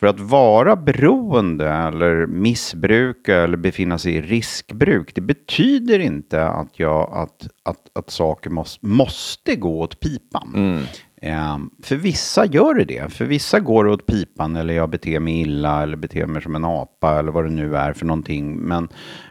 för 0.00 0.06
att 0.06 0.20
vara 0.20 0.76
beroende 0.76 1.68
eller 1.68 2.26
missbruka 2.26 3.36
eller 3.36 3.56
befinna 3.56 3.98
sig 3.98 4.14
i 4.14 4.22
riskbruk, 4.22 5.14
det 5.14 5.20
betyder 5.20 5.98
inte 5.98 6.48
att, 6.48 6.78
jag, 6.78 7.10
att, 7.12 7.48
att, 7.62 7.98
att 7.98 8.10
saker 8.10 8.50
måste, 8.50 8.86
måste 8.86 9.56
gå 9.56 9.80
åt 9.80 10.00
pipan. 10.00 10.52
Mm. 10.54 10.82
Um, 11.22 11.70
för 11.82 11.96
vissa 11.96 12.46
gör 12.46 12.74
det 12.74 12.84
det. 12.84 13.12
För 13.12 13.24
vissa 13.24 13.60
går 13.60 13.84
det 13.84 13.90
åt 13.90 14.06
pipan 14.06 14.56
eller 14.56 14.74
jag 14.74 14.90
beter 14.90 15.20
mig 15.20 15.40
illa 15.40 15.82
eller 15.82 15.96
beter 15.96 16.26
mig 16.26 16.42
som 16.42 16.54
en 16.54 16.64
apa 16.64 17.18
eller 17.18 17.32
vad 17.32 17.44
det 17.44 17.50
nu 17.50 17.76
är 17.76 17.92
för 17.92 18.06
någonting. 18.06 18.56
Men, 18.56 18.88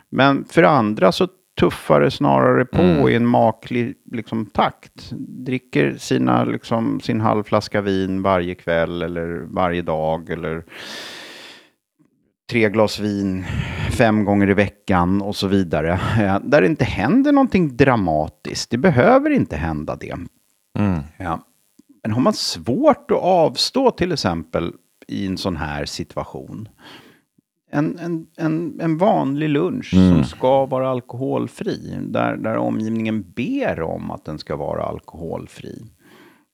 men 0.09 0.45
för 0.45 0.63
andra 0.63 1.11
så 1.11 1.27
tuffare 1.59 2.11
snarare 2.11 2.65
på 2.65 2.81
mm. 2.81 3.09
i 3.09 3.15
en 3.15 3.25
maklig 3.25 3.95
liksom, 4.11 4.45
takt. 4.45 5.11
Dricker 5.45 5.97
sina, 5.97 6.43
liksom, 6.43 6.99
sin 6.99 7.21
halvflaska 7.21 7.81
vin 7.81 8.21
varje 8.21 8.55
kväll 8.55 9.01
eller 9.01 9.45
varje 9.49 9.81
dag. 9.81 10.29
Eller 10.29 10.63
tre 12.49 12.69
glas 12.69 12.99
vin 12.99 13.45
fem 13.91 14.25
gånger 14.25 14.49
i 14.49 14.53
veckan 14.53 15.21
och 15.21 15.35
så 15.35 15.47
vidare. 15.47 15.99
Där 16.43 16.61
det 16.61 16.67
inte 16.67 16.85
händer 16.85 17.31
någonting 17.31 17.77
dramatiskt. 17.77 18.69
Det 18.69 18.77
behöver 18.77 19.29
inte 19.29 19.55
hända 19.55 19.95
det. 19.95 20.15
Mm. 20.79 20.99
Ja. 21.17 21.39
Men 22.03 22.11
har 22.11 22.21
man 22.21 22.33
svårt 22.33 23.11
att 23.11 23.21
avstå 23.21 23.91
till 23.91 24.11
exempel 24.11 24.73
i 25.07 25.27
en 25.27 25.37
sån 25.37 25.55
här 25.55 25.85
situation 25.85 26.69
en, 27.75 27.99
en, 27.99 28.25
en, 28.37 28.79
en 28.81 28.97
vanlig 28.97 29.49
lunch 29.49 29.93
mm. 29.93 30.13
som 30.13 30.23
ska 30.23 30.65
vara 30.65 30.89
alkoholfri, 30.89 31.97
där, 32.01 32.35
där 32.35 32.57
omgivningen 32.57 33.25
ber 33.35 33.81
om 33.81 34.11
att 34.11 34.25
den 34.25 34.39
ska 34.39 34.55
vara 34.55 34.83
alkoholfri. 34.83 35.81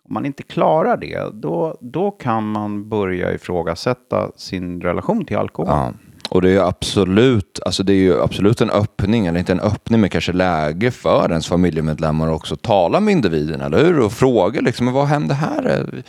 Om 0.07 0.13
man 0.13 0.25
inte 0.25 0.43
klarar 0.43 0.97
det, 0.97 1.29
då, 1.33 1.77
då 1.81 2.11
kan 2.11 2.51
man 2.51 2.89
börja 2.89 3.33
ifrågasätta 3.33 4.31
sin 4.35 4.81
relation 4.81 5.25
till 5.25 5.37
alkohol. 5.37 5.69
Ja. 5.69 5.93
Och 6.29 6.41
det 6.41 6.51
är 6.51 6.67
absolut, 6.67 7.59
alltså 7.65 7.83
det 7.83 7.93
är 7.93 8.23
absolut 8.23 8.61
en 8.61 8.69
öppning, 8.69 9.25
eller 9.27 9.39
inte 9.39 9.51
en 9.51 9.59
öppning, 9.59 10.01
men 10.01 10.09
kanske 10.09 10.33
läge 10.33 10.91
för 10.91 11.29
ens 11.29 11.47
familjemedlemmar 11.47 12.31
också 12.31 12.53
att 12.53 12.61
tala 12.61 12.99
med 12.99 13.11
individen, 13.11 13.61
eller 13.61 13.85
hur? 13.85 13.99
Och 13.99 14.11
fråga 14.11 14.61
liksom, 14.61 14.93
vad 14.93 15.07
hände 15.07 15.33
här? 15.33 16.03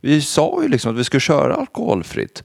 Vi 0.00 0.20
sa 0.20 0.62
ju 0.62 0.68
liksom 0.68 0.92
att 0.92 0.98
vi 0.98 1.04
skulle 1.04 1.20
köra 1.20 1.54
alkoholfritt. 1.54 2.42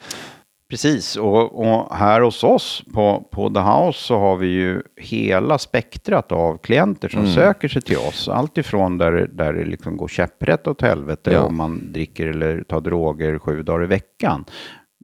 Precis, 0.72 1.16
och, 1.16 1.68
och, 1.68 1.96
här 1.96 2.22
hos 2.22 2.44
oss 2.44 2.84
på, 2.94 3.28
på 3.32 3.50
The 3.50 3.60
House 3.60 4.00
så 4.00 4.20
har 4.20 4.38
vi 4.38 4.48
ju 4.48 4.82
hela 4.96 5.58
spektrat 5.58 6.32
av 6.32 6.58
klienter 6.58 7.10
som 7.10 7.20
mm. 7.20 7.34
söker 7.34 7.68
sig 7.68 7.82
till 7.82 7.98
oss. 7.98 8.30
Allt 8.30 8.58
ifrån 8.58 8.98
där, 8.98 9.30
där 9.34 9.54
det 9.54 9.66
liksom 9.66 9.98
går 9.98 10.08
käpprätt 10.08 10.68
åt 10.68 10.82
helvete 10.82 11.32
ja. 11.32 11.42
om 11.42 11.56
man 11.56 11.92
dricker 11.94 12.28
eller 12.28 12.64
tar 12.64 12.82
droger 12.82 13.40
sju 13.40 13.64
dagar 13.64 13.84
i 13.84 13.88
veckan. 13.88 14.46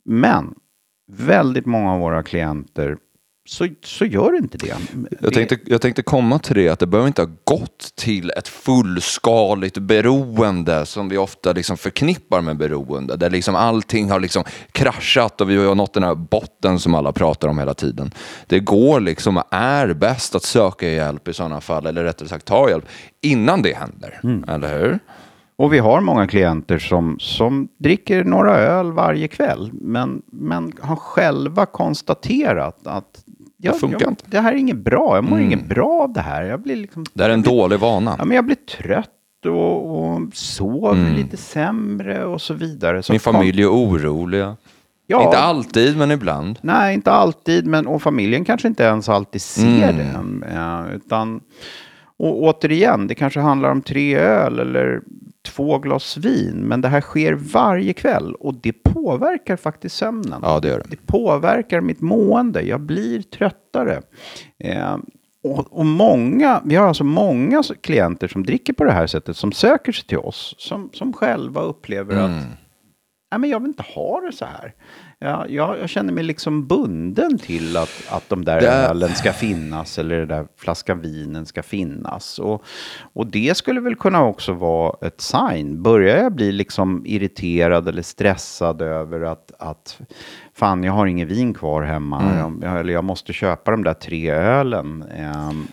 Men 0.06 0.56
väldigt 1.12 1.66
många 1.66 1.94
av 1.94 2.00
våra 2.00 2.24
klienter 2.24 2.98
så, 3.48 3.68
så 3.84 4.06
gör 4.06 4.38
inte 4.38 4.58
det. 4.58 4.76
Jag 5.22 5.34
tänkte, 5.34 5.58
jag 5.66 5.82
tänkte 5.82 6.02
komma 6.02 6.40
till 6.40 6.56
det, 6.56 6.70
att 6.70 6.80
det 6.80 6.88
behöver 6.88 7.08
inte 7.08 7.22
ha 7.22 7.30
gått 7.44 7.96
till 7.96 8.32
ett 8.32 8.48
fullskaligt 8.48 9.78
beroende 9.78 10.86
som 10.86 11.10
vi 11.10 11.18
ofta 11.18 11.54
liksom 11.54 11.78
förknippar 11.78 12.42
med 12.42 12.58
beroende. 12.58 13.16
Där 13.16 13.30
liksom 13.30 13.56
allting 13.56 14.12
har 14.12 14.20
liksom 14.20 14.44
kraschat 14.72 15.42
och 15.42 15.50
vi 15.50 15.66
har 15.66 15.76
nått 15.76 15.94
den 15.94 16.04
här 16.04 16.16
botten 16.16 16.80
som 16.80 16.96
alla 16.96 17.12
pratar 17.12 17.48
om 17.48 17.60
hela 17.60 17.74
tiden. 17.74 18.12
Det 18.48 18.60
går 18.60 19.00
liksom, 19.00 19.42
är 19.52 19.94
bäst 19.94 20.36
att 20.36 20.44
söka 20.44 20.90
hjälp 20.90 21.28
i 21.28 21.34
sådana 21.34 21.62
fall, 21.62 21.86
eller 21.86 22.04
rättare 22.04 22.30
sagt 22.30 22.46
ta 22.46 22.70
hjälp, 22.70 22.86
innan 23.22 23.62
det 23.62 23.74
händer. 23.74 24.20
Mm. 24.24 24.44
Eller 24.50 24.80
hur? 24.80 25.00
Och 25.56 25.74
vi 25.74 25.80
har 25.80 26.02
många 26.02 26.28
klienter 26.28 26.80
som, 26.80 27.20
som 27.20 27.68
dricker 27.78 28.24
några 28.24 28.58
öl 28.58 28.92
varje 28.92 29.28
kväll, 29.28 29.70
men, 29.74 30.22
men 30.32 30.74
har 30.82 30.96
själva 30.96 31.66
konstaterat 31.66 32.88
att 32.88 33.24
det 33.58 33.74
funkar 33.74 34.08
inte. 34.08 34.24
Det 34.28 34.40
här 34.40 34.54
är 34.54 34.58
inget 34.58 34.78
bra. 34.78 35.16
Jag 35.16 35.24
mår 35.24 35.38
mm. 35.38 35.46
inget 35.46 35.66
bra 35.66 36.02
av 36.04 36.14
det 36.14 36.22
här. 36.22 36.44
Jag 36.44 36.62
blir 36.62 36.76
liksom, 36.76 37.06
det 37.14 37.24
är 37.24 37.30
en 37.30 37.42
blir, 37.42 37.52
dålig 37.52 37.80
vana. 37.80 38.16
Ja, 38.18 38.26
men 38.26 38.36
jag 38.36 38.46
blir 38.46 38.56
trött 38.56 39.10
och, 39.46 40.00
och 40.00 40.22
sover 40.34 41.16
lite 41.16 41.38
sämre 41.38 42.26
och 42.26 42.42
så 42.42 42.54
vidare. 42.54 43.04
Så 43.04 43.14
Min 43.14 43.20
familj 43.20 43.62
är 43.62 43.72
oroliga. 43.72 44.56
Ja. 45.08 45.24
Inte 45.26 45.38
alltid, 45.38 45.98
men 45.98 46.12
ibland. 46.12 46.60
Nej, 46.62 46.94
inte 46.94 47.12
alltid, 47.12 47.68
men 47.68 47.88
och 47.88 48.02
familjen 48.02 48.46
kanske 48.46 48.68
inte 48.68 48.84
ens 48.84 49.10
alltid 49.10 49.42
ser 49.42 49.90
Mm. 49.90 50.40
det. 50.40 50.96
Utan, 50.96 51.42
och 52.18 52.44
återigen, 52.44 53.08
det 53.08 53.16
kanske 53.16 53.40
handlar 53.40 53.72
om 53.72 53.82
tre 53.82 54.18
öl 54.18 54.60
eller 54.60 55.02
två 55.48 55.80
glas 55.80 56.18
vin, 56.18 56.56
men 56.56 56.82
det 56.82 56.88
här 56.88 57.02
sker 57.02 57.34
varje 57.34 57.94
kväll 57.94 58.36
och 58.36 58.54
det 58.54 58.74
påverkar 58.74 59.56
faktiskt 59.56 59.96
sömnen. 59.96 60.40
Ja, 60.44 60.60
det 60.60 60.68
gör 60.68 60.80
det. 60.80 60.90
Det 60.90 61.06
påverkar 61.06 61.82
mitt 61.82 62.02
mående, 62.02 62.62
jag 62.62 62.82
blir 62.82 63.22
tröttare. 63.22 64.02
Eh, 64.60 64.98
och, 65.44 65.80
och 65.80 65.86
många, 65.86 66.62
vi 66.66 66.76
har 66.76 66.88
alltså 66.88 67.04
många 67.04 67.64
klienter 67.82 68.28
som 68.28 68.44
dricker 68.44 68.74
på 68.74 68.84
det 68.84 68.92
här 68.92 69.08
sättet, 69.08 69.38
som 69.38 69.52
söker 69.52 69.92
sig 69.92 70.08
till 70.08 70.18
oss, 70.18 70.56
som, 70.58 70.90
som 70.94 71.14
själva 71.14 71.62
upplever 71.62 72.16
att 72.16 72.44
Nej, 73.32 73.40
men 73.40 73.50
jag 73.50 73.60
vill 73.60 73.70
inte 73.70 73.84
ha 73.84 74.22
det 74.22 74.32
så 74.32 74.46
här. 74.46 74.74
Jag, 75.20 75.52
jag, 75.52 75.80
jag 75.80 75.90
känner 75.90 76.14
mig 76.14 76.24
liksom 76.24 76.68
bunden 76.68 77.38
till 77.38 77.78
att, 77.78 78.08
att 78.10 78.30
de 78.30 78.46
där 78.46 78.62
Det 78.62 78.68
ölen 78.68 79.10
ska 79.10 79.34
finnas 79.34 80.00
eller 80.00 80.20
den 80.20 80.28
där 80.28 80.48
flaskan 80.58 81.02
vinen 81.02 81.46
ska 81.46 81.64
finnas. 81.64 82.40
Och, 82.40 82.64
och 83.14 83.28
det 83.28 83.58
skulle 83.58 83.80
väl 83.80 83.96
kunna 83.96 84.24
också 84.24 84.54
vara 84.54 85.08
ett 85.08 85.22
sign. 85.22 85.84
Börjar 85.84 86.18
jag 86.18 86.34
bli 86.34 86.52
liksom 86.52 87.04
irriterad 87.06 87.88
eller 87.88 88.02
stressad 88.02 88.82
över 88.82 89.22
att, 89.22 89.52
att 89.60 90.00
fan, 90.54 90.84
jag 90.84 90.94
har 90.94 91.06
ingen 91.06 91.28
vin 91.28 91.54
kvar 91.54 91.82
hemma. 91.82 92.24
Jag, 92.62 92.80
eller 92.80 92.94
jag 92.94 93.04
måste 93.04 93.34
köpa 93.34 93.72
de 93.72 93.84
där 93.84 93.94
tre 93.94 94.32
ölen. 94.32 95.04
ehm, 95.18 95.68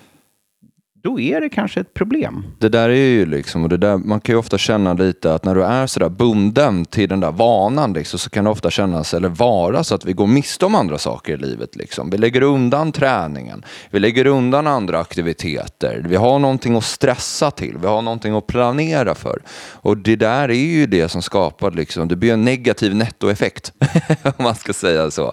då 1.05 1.21
är 1.21 1.41
det 1.41 1.49
kanske 1.49 1.81
ett 1.81 1.95
problem. 1.95 2.45
Det 2.59 2.69
där 2.69 2.89
är 2.89 2.95
ju 2.95 3.27
liksom, 3.27 3.63
och 3.63 3.69
det 3.69 3.77
där, 3.77 3.97
man 3.97 4.21
kan 4.21 4.35
ju 4.35 4.39
ofta 4.39 4.59
känna 4.59 4.93
lite 4.93 5.35
att 5.35 5.45
när 5.45 5.55
du 5.55 5.65
är 5.65 5.87
sådär 5.87 6.09
bunden 6.09 6.85
till 6.85 7.09
den 7.09 7.21
där 7.21 7.33
vanan 7.33 7.93
liksom, 7.93 8.19
så 8.19 8.31
kan 8.31 8.45
det 8.45 8.51
ofta 8.51 8.71
kännas, 8.71 9.15
eller 9.15 9.29
vara 9.29 9.85
så 9.85 9.95
att 9.95 10.05
vi 10.05 10.13
går 10.13 10.27
miste 10.27 10.67
om 10.67 10.75
andra 10.75 10.99
saker 10.99 11.33
i 11.33 11.37
livet. 11.37 11.77
Liksom. 11.77 12.11
Vi 12.11 12.19
lägger 12.19 12.43
undan 12.43 12.93
träningen, 12.93 13.65
vi 13.91 14.01
lägger 14.01 14.27
undan 14.27 14.67
andra 14.67 15.01
aktiviteter, 15.01 16.05
vi 16.09 16.17
har 16.17 16.39
någonting 16.39 16.77
att 16.77 16.85
stressa 16.85 17.51
till, 17.51 17.79
vi 17.79 17.87
har 17.87 18.03
någonting 18.03 18.35
att 18.35 18.47
planera 18.47 19.15
för. 19.15 19.43
Och 19.73 19.97
det 19.97 20.17
där 20.17 20.49
är 20.49 20.55
ju 20.55 20.87
det 20.87 21.09
som 21.09 21.23
skapar, 21.23 21.71
liksom, 21.71 22.09
det 22.09 22.17
blir 22.17 22.33
en 22.33 22.45
negativ 22.45 22.95
nettoeffekt, 22.95 23.73
om 24.23 24.45
man 24.45 24.55
ska 24.55 24.73
säga 24.73 25.11
så. 25.11 25.33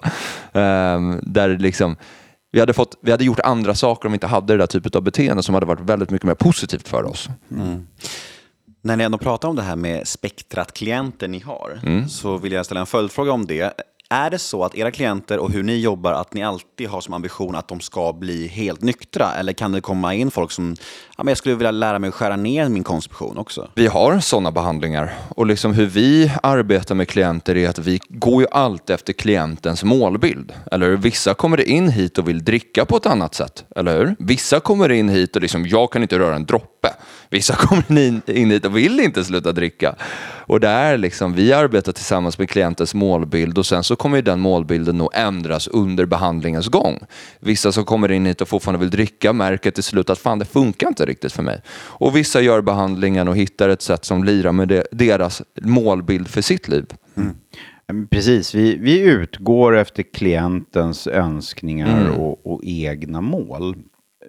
Um, 0.52 1.20
där 1.22 1.48
det 1.48 1.58
liksom, 1.58 1.96
vi 2.52 2.60
hade, 2.60 2.72
fått, 2.72 2.98
vi 3.00 3.10
hade 3.10 3.24
gjort 3.24 3.40
andra 3.40 3.74
saker 3.74 4.06
om 4.08 4.12
vi 4.12 4.16
inte 4.16 4.26
hade 4.26 4.52
det 4.52 4.58
där 4.58 4.66
typet 4.66 4.96
av 4.96 5.02
beteende 5.02 5.42
som 5.42 5.54
hade 5.54 5.66
varit 5.66 5.80
väldigt 5.80 6.10
mycket 6.10 6.26
mer 6.26 6.34
positivt 6.34 6.88
för 6.88 7.04
oss. 7.04 7.28
När 8.84 8.96
ni 8.96 9.04
ändå 9.04 9.18
pratar 9.18 9.48
om 9.48 9.56
det 9.56 9.62
här 9.62 9.76
med 9.76 10.08
spektrat 10.08 10.72
klienter 10.74 11.28
ni 11.28 11.38
har, 11.40 11.80
Mm. 11.82 12.08
så 12.08 12.38
vill 12.38 12.52
jag 12.52 12.64
ställa 12.66 12.80
en 12.80 12.86
följdfråga 12.86 13.32
om 13.32 13.46
det. 13.46 13.72
Är 14.12 14.30
det 14.30 14.38
så 14.38 14.64
att 14.64 14.74
era 14.74 14.90
klienter 14.90 15.38
och 15.38 15.50
hur 15.50 15.62
ni 15.62 15.76
jobbar, 15.76 16.12
att 16.12 16.34
ni 16.34 16.44
alltid 16.44 16.88
har 16.88 17.00
som 17.00 17.14
ambition 17.14 17.54
att 17.54 17.68
de 17.68 17.80
ska 17.80 18.12
bli 18.12 18.46
helt 18.46 18.82
nyktra? 18.82 19.34
Eller 19.34 19.52
kan 19.52 19.72
det 19.72 19.80
komma 19.80 20.14
in 20.14 20.30
folk 20.30 20.50
som, 20.50 20.76
ja 21.16 21.24
men 21.24 21.28
jag 21.28 21.38
skulle 21.38 21.54
vilja 21.54 21.70
lära 21.70 21.98
mig 21.98 22.08
att 22.08 22.14
skära 22.14 22.36
ner 22.36 22.68
min 22.68 22.84
konsumtion 22.84 23.38
också? 23.38 23.68
Vi 23.74 23.86
har 23.86 24.20
sådana 24.20 24.50
behandlingar 24.50 25.14
och 25.28 25.46
liksom 25.46 25.72
hur 25.72 25.86
vi 25.86 26.32
arbetar 26.42 26.94
med 26.94 27.08
klienter 27.08 27.56
är 27.56 27.68
att 27.68 27.78
vi 27.78 28.00
går 28.08 28.42
ju 28.42 28.48
alltid 28.50 28.94
efter 28.94 29.12
klientens 29.12 29.84
målbild. 29.84 30.52
Eller 30.72 30.86
hur? 30.86 30.96
Vissa 30.96 31.34
kommer 31.34 31.68
in 31.68 31.88
hit 31.88 32.18
och 32.18 32.28
vill 32.28 32.44
dricka 32.44 32.84
på 32.84 32.96
ett 32.96 33.06
annat 33.06 33.34
sätt, 33.34 33.64
eller 33.76 33.98
hur? 33.98 34.16
Vissa 34.18 34.60
kommer 34.60 34.88
in 34.88 35.08
hit 35.08 35.36
och 35.36 35.42
liksom, 35.42 35.66
jag 35.66 35.92
kan 35.92 36.02
inte 36.02 36.18
röra 36.18 36.36
en 36.36 36.44
droppe. 36.44 36.88
Vissa 37.30 37.54
kommer 37.56 37.98
in, 37.98 38.22
in 38.26 38.50
hit 38.50 38.64
och 38.64 38.76
vill 38.76 39.00
inte 39.00 39.24
sluta 39.24 39.52
dricka. 39.52 39.94
Och 40.46 40.60
det 40.60 40.68
är 40.68 40.98
liksom, 40.98 41.32
vi 41.34 41.52
arbetar 41.52 41.92
tillsammans 41.92 42.38
med 42.38 42.50
klientens 42.50 42.94
målbild 42.94 43.58
och 43.58 43.66
sen 43.66 43.82
så 43.84 43.96
kommer 43.96 44.16
ju 44.16 44.22
den 44.22 44.40
målbilden 44.40 44.98
nog 44.98 45.10
ändras 45.14 45.68
under 45.68 46.06
behandlingens 46.06 46.68
gång. 46.68 46.98
Vissa 47.40 47.72
som 47.72 47.84
kommer 47.84 48.10
in 48.12 48.26
hit 48.26 48.40
och 48.40 48.48
fortfarande 48.48 48.80
vill 48.80 48.90
dricka 48.90 49.32
märker 49.32 49.70
till 49.70 49.82
slut 49.82 50.10
att 50.10 50.18
fan 50.18 50.38
det 50.38 50.44
funkar 50.44 50.88
inte 50.88 51.06
riktigt 51.06 51.32
för 51.32 51.42
mig. 51.42 51.60
Och 51.74 52.16
vissa 52.16 52.40
gör 52.40 52.60
behandlingen 52.60 53.28
och 53.28 53.36
hittar 53.36 53.68
ett 53.68 53.82
sätt 53.82 54.04
som 54.04 54.24
lirar 54.24 54.52
med 54.52 54.82
deras 54.92 55.42
målbild 55.62 56.28
för 56.28 56.42
sitt 56.42 56.68
liv. 56.68 56.84
Mm, 57.16 57.34
Precis, 58.10 58.54
vi, 58.54 58.76
vi 58.76 59.00
utgår 59.00 59.76
efter 59.76 60.02
klientens 60.02 61.06
önskningar 61.06 62.00
Mm. 62.06 62.12
och, 62.20 62.46
och 62.46 62.60
egna 62.64 63.20
mål. 63.20 63.76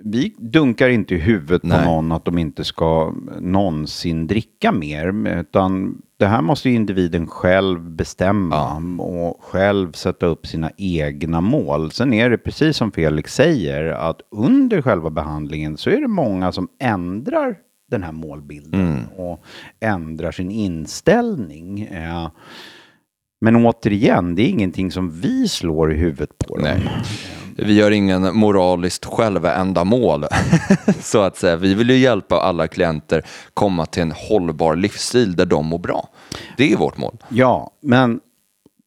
Vi 0.06 0.36
dunkar 0.38 0.90
inte 0.90 1.16
i 1.16 1.18
huvudet 1.18 1.62
på 1.62 1.68
Nej. 1.68 1.86
någon 1.86 2.12
att 2.12 2.26
de 2.26 2.38
inte 2.38 2.64
ska 2.64 3.14
någonsin 3.40 4.28
dricka 4.28 4.72
mer, 4.72 5.28
utan 5.40 6.02
det 6.18 6.26
här 6.28 6.42
måste 6.42 6.70
ju 6.70 6.76
individen 6.76 7.28
själv 7.28 7.92
bestämma 7.92 8.76
och 9.00 9.44
själv 9.44 9.92
sätta 9.92 10.26
upp 10.26 10.48
sina 10.48 10.72
egna 10.78 11.42
mål. 11.42 11.92
Sen 11.92 12.14
är 12.14 12.30
det 12.30 12.38
precis 12.38 12.78
som 12.78 12.92
Felix 12.92 13.36
säger, 13.36 13.86
att 13.86 14.22
under 14.32 14.82
själva 14.82 15.10
behandlingen 15.10 15.78
så 15.78 15.90
är 15.90 16.02
det 16.02 16.08
många 16.08 16.52
som 16.52 16.68
ändrar 16.80 17.56
den 17.92 18.04
här 18.04 18.12
målbilden 18.12 19.00
och 19.18 19.44
ändrar 19.80 20.32
sin 20.32 20.52
inställning. 20.52 21.82
Eh, 21.82 22.30
men 23.42 23.56
återigen, 23.56 24.36
det 24.36 24.42
är 24.42 24.48
ingenting 24.50 24.92
som 24.92 25.12
vi 25.22 25.48
slår 25.48 25.94
i 25.94 25.98
huvudet 25.98 26.38
på 26.38 26.58
dem. 26.58 26.64
Nej. 26.64 26.90
Vi 27.58 27.74
gör 27.74 27.92
ingen 27.92 28.36
moraliskt 28.36 29.06
självändamål, 29.06 30.26
så 31.00 31.22
att 31.22 31.38
säga. 31.38 31.56
Vi 31.56 31.74
vill 31.74 31.90
ju 31.90 31.98
hjälpa 31.98 32.36
alla 32.36 32.68
klienter 32.68 33.26
komma 33.54 33.86
till 33.86 34.02
en 34.02 34.12
hållbar 34.12 34.76
livsstil 34.76 35.36
där 35.36 35.46
de 35.46 35.66
mår 35.66 35.80
bra. 35.80 36.10
Det 36.58 36.74
är 36.74 36.78
vårt 36.78 36.98
mål. 36.98 37.18
Ja, 37.30 37.72
men 37.82 38.20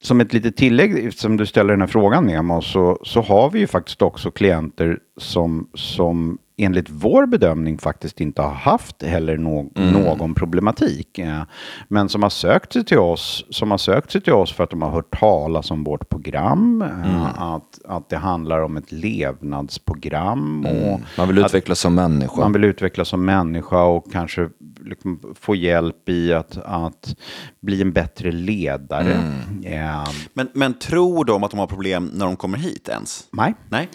som 0.03 0.21
ett 0.21 0.33
litet 0.33 0.57
tillägg, 0.57 1.07
eftersom 1.07 1.37
du 1.37 1.47
ställer 1.47 1.71
den 1.71 1.81
här 1.81 1.89
frågan 1.89 2.27
Nemo, 2.27 2.63
så, 2.63 2.99
så 3.03 3.21
har 3.21 3.51
vi 3.51 3.59
ju 3.59 3.67
faktiskt 3.67 4.03
också 4.03 4.31
klienter 4.31 4.99
som, 5.17 5.71
som 5.75 6.39
enligt 6.59 6.91
vår 6.91 7.27
bedömning 7.27 7.79
faktiskt 7.79 8.21
inte 8.21 8.43
har 8.43 8.51
haft 8.55 9.03
heller 9.03 9.37
nå- 9.37 9.71
någon 9.75 10.35
problematik. 10.35 11.19
Eh, 11.19 11.43
Men 11.89 12.09
som 12.09 12.23
har 12.23 12.31
sökt 12.31 12.73
sig 12.73 12.85
till 12.85 12.99
oss, 12.99 13.45
som 13.51 13.71
har 13.71 13.79
sökt 13.79 14.11
sig 14.13 14.21
till 14.21 14.33
oss 14.33 14.53
för 14.53 14.65
att 14.65 14.71
de 14.71 14.83
har 14.83 14.91
hört 14.91 15.19
talas 15.21 15.71
om 15.71 15.85
vårt 15.85 16.09
program, 16.09 16.83
eh, 16.83 17.43
att, 17.43 17.79
att 17.85 18.09
det 18.09 18.17
handlar 18.17 18.61
om 18.61 18.77
ett 18.77 18.93
levnadsprogram. 18.93 20.67
Och 20.67 21.01
Man 21.19 21.29
vill 21.29 21.39
utvecklas 21.39 21.79
som 21.81 21.95
människa. 21.95 22.41
man 22.41 22.53
vill 22.53 22.65
utvecklas 22.65 23.09
som 23.09 23.25
människa 23.25 23.83
och 23.83 24.13
kanske 24.13 24.49
liksom 24.85 25.21
få 25.41 25.55
hjälp 25.55 26.09
i 26.09 26.33
att, 26.33 26.59
att 26.65 27.17
bli 27.61 27.83
en 27.83 27.93
bättre 27.93 28.33
ledare. 28.33 29.17
Ja, 29.63 30.05
Men, 30.35 30.49
men 30.53 30.75
tror 30.79 31.25
de 31.25 31.45
att 31.45 31.51
de 31.51 31.61
har 31.61 31.67
problem 31.67 32.11
när 32.15 32.27
de 32.27 32.37
kommer 32.37 32.59
hit 32.59 32.89
ens? 32.89 33.25
nej. 33.33 33.55
Nej, 33.69 33.89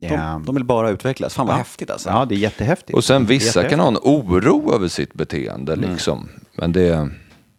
Ja. 0.00 0.08
de, 0.16 0.44
de 0.44 0.54
vill 0.54 0.64
bara 0.64 0.90
utvecklas. 0.90 1.34
Fan 1.34 1.46
vad 1.46 1.54
Ja. 1.54 1.58
häftigt 1.58 1.90
alltså. 1.90 2.08
Ja, 2.08 2.24
det 2.24 2.34
är 2.34 2.38
jättehäftigt. 2.38 2.96
Och 2.96 3.04
sen 3.04 3.26
vissa 3.26 3.64
kan 3.64 3.80
ha 3.80 3.88
en 3.88 3.96
oro 3.96 4.74
över 4.74 4.88
sitt 4.88 5.14
beteende. 5.14 5.76
Liksom. 5.76 6.28
Men 6.56 6.72
det... 6.72 7.08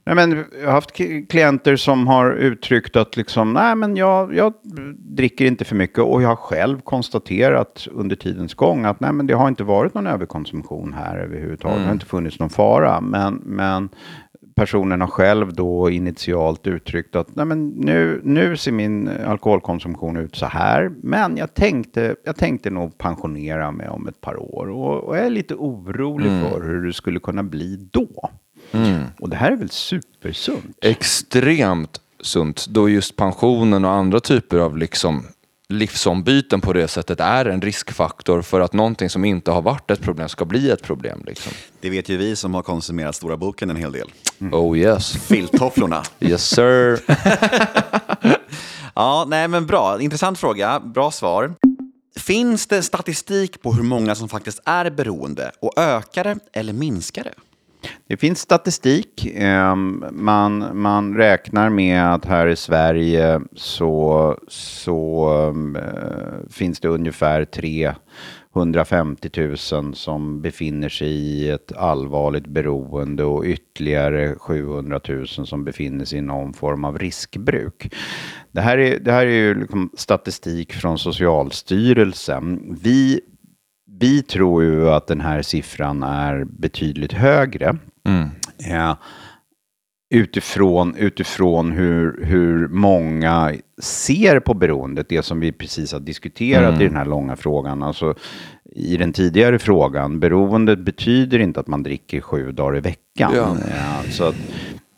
Nej, 0.06 0.16
men 0.16 0.46
jag 0.62 0.66
har 0.68 0.72
haft 0.74 0.92
klienter 1.30 1.76
som 1.76 2.08
har 2.08 2.32
uttryckt 2.32 2.96
att 2.96 3.18
liksom, 3.18 3.54
nej 3.54 3.76
men 3.76 3.96
jag, 3.96 4.36
jag 4.36 4.54
dricker 4.98 5.46
inte 5.46 5.66
för 5.66 5.76
mycket 5.76 6.00
och 6.00 6.22
jag 6.22 6.28
har 6.30 6.36
själv 6.36 6.82
konstaterat 6.82 7.88
under 7.92 8.16
tidens 8.16 8.54
gång 8.54 8.86
att 8.86 9.00
nej 9.00 9.12
men 9.14 9.28
det 9.28 9.34
har 9.34 9.48
inte 9.48 9.64
varit 9.64 9.94
någon 9.94 10.08
överkonsumtion 10.08 10.94
här 10.94 11.18
överhuvudtaget. 11.18 11.78
Det 11.80 11.86
har 11.86 11.94
inte 11.94 12.06
funnits 12.06 12.40
någon 12.40 12.50
fara. 12.50 13.02
Men, 13.02 13.34
men 13.46 13.90
personen 14.62 15.02
har 15.02 15.08
själv 15.08 15.54
då 15.54 15.90
initialt 15.90 16.68
uttryckt 16.68 17.16
att 17.16 17.36
nej 17.36 17.46
men 17.46 17.68
nu, 17.68 18.22
nu 18.24 18.58
ser 18.58 18.72
min 18.72 19.08
alkoholkonsumtion 19.08 20.18
ut 20.18 20.36
så 20.36 20.46
här. 20.46 20.92
Men 21.04 21.38
jag 21.38 21.54
tänkte, 21.54 22.16
jag 22.24 22.36
tänkte 22.36 22.70
nog 22.70 22.98
pensionera 22.98 23.72
mig 23.72 23.90
om 23.90 24.08
ett 24.08 24.22
par 24.22 24.56
år 24.56 24.70
och, 24.70 25.04
och 25.04 25.18
jag 25.18 25.26
är 25.26 25.30
lite 25.30 25.56
orolig 25.56 26.32
för 26.42 26.62
hur 26.62 26.86
det 26.86 26.94
skulle 26.94 27.20
kunna 27.20 27.44
bli 27.44 27.88
då. 27.92 28.30
Och 29.20 29.30
det 29.30 29.36
här 29.36 29.52
är 29.52 29.56
väl 29.56 29.70
supersunt? 29.70 30.78
extremt 30.82 32.02
sunt 32.20 32.66
då 32.70 32.90
just 32.90 33.16
pensionen 33.16 33.86
och 33.86 33.92
andra 33.92 34.20
typer 34.20 34.58
av 34.58 34.78
liksom 34.78 35.24
livsombyten 35.72 36.62
på 36.62 36.74
det 36.74 36.88
sättet 36.88 37.20
är 37.20 37.46
en 37.46 37.62
riskfaktor 37.62 38.42
för 38.42 38.62
att 38.62 38.74
någonting 38.74 39.10
som 39.10 39.26
inte 39.26 39.52
har 39.52 39.62
varit 39.62 39.92
ett 39.92 40.02
problem 40.02 40.30
ska 40.30 40.46
bli 40.46 40.70
ett 40.70 40.84
problem. 40.84 41.24
Liksom. 41.28 41.52
Det 41.82 41.90
vet 41.90 42.10
ju 42.10 42.18
vi 42.18 42.36
som 42.36 42.54
har 42.54 42.62
konsumerat 42.62 43.16
Stora 43.16 43.38
boken 43.38 43.70
en 43.70 43.76
hel 43.76 43.92
del. 43.92 44.12
Oh 44.52 44.78
yes. 44.78 45.12
Filttofflorna. 45.12 46.04
Yes 46.20 46.44
sir. 46.44 47.00
Ja, 48.96 49.26
nej 49.28 49.48
men 49.48 49.66
bra. 49.66 50.02
Intressant 50.02 50.40
fråga. 50.40 50.80
Bra 50.80 51.12
svar. 51.12 51.54
Finns 52.16 52.68
det 52.68 52.82
statistik 52.82 53.62
på 53.62 53.74
hur 53.74 53.84
många 53.84 54.16
som 54.16 54.30
faktiskt 54.30 54.60
är 54.66 54.90
beroende 54.90 55.52
och 55.60 55.80
ökar 55.80 56.24
det 56.24 56.38
eller 56.54 56.74
minskar 56.74 57.24
det? 57.24 57.34
Det 58.08 58.18
finns 58.18 58.40
statistik. 58.40 59.28
Ehm, 59.36 60.06
man, 60.12 60.70
man 60.74 61.16
räknar 61.18 61.70
med 61.70 62.14
att 62.14 62.26
här 62.26 62.48
i 62.48 62.56
Sverige 62.56 63.42
så, 63.56 64.38
så 64.48 65.30
ehm, 65.30 65.76
eh, 65.76 65.82
finns 66.50 66.80
det 66.80 66.88
ungefär 66.88 67.46
350 67.46 69.30
000 69.72 69.96
som 69.96 70.42
befinner 70.42 70.90
sig 70.90 71.08
i 71.08 71.50
ett 71.50 71.72
allvarligt 71.78 72.48
beroende 72.48 73.24
och 73.24 73.44
ytterligare 73.44 74.36
700 74.36 75.00
000 75.08 75.28
som 75.28 75.64
befinner 75.64 76.06
sig 76.06 76.20
i 76.20 76.22
någon 76.22 76.54
form 76.54 76.86
av 76.86 77.00
riskbruk. 77.00 77.94
Det 78.52 78.62
här 78.62 78.78
är, 78.78 79.00
det 79.00 79.12
här 79.12 79.26
är 79.26 79.32
ju 79.32 79.60
liksom 79.60 79.90
statistik 79.98 80.74
från 80.74 80.98
Socialstyrelsen. 80.98 82.78
Vi, 82.84 83.22
vi 84.02 84.22
tror 84.24 84.64
ju 84.64 84.90
att 84.90 85.08
den 85.08 85.22
här 85.22 85.42
siffran 85.42 86.04
är 86.04 86.44
betydligt 86.46 87.14
högre. 87.14 87.78
Mm. 88.08 88.30
Ja, 88.58 88.98
utifrån, 90.14 90.96
utifrån 90.96 91.72
hur, 91.72 92.26
hur 92.26 92.68
många 92.68 93.54
ser 93.82 94.40
på 94.40 94.54
beroendet, 94.54 95.10
det 95.10 95.22
som 95.24 95.40
vi 95.40 95.52
precis 95.52 95.94
har 95.94 96.00
diskuterat 96.00 96.70
Mm. 96.70 96.82
i 96.82 96.86
den 96.86 96.96
här 96.96 97.06
långa 97.06 97.36
frågan. 97.36 97.84
Alltså, 97.84 98.16
I 98.76 98.98
den 98.98 99.14
tidigare 99.14 99.60
frågan, 99.60 100.20
beroendet 100.20 100.80
betyder 100.80 101.40
inte 101.40 101.60
att 101.60 101.68
man 101.68 101.84
dricker 101.84 102.22
sju 102.22 102.52
dagar 102.52 102.78
i 102.78 102.80
veckan. 102.80 103.32
Ja. 103.36 103.58
Ja, 103.70 104.12
så 104.12 104.24
att 104.24 104.36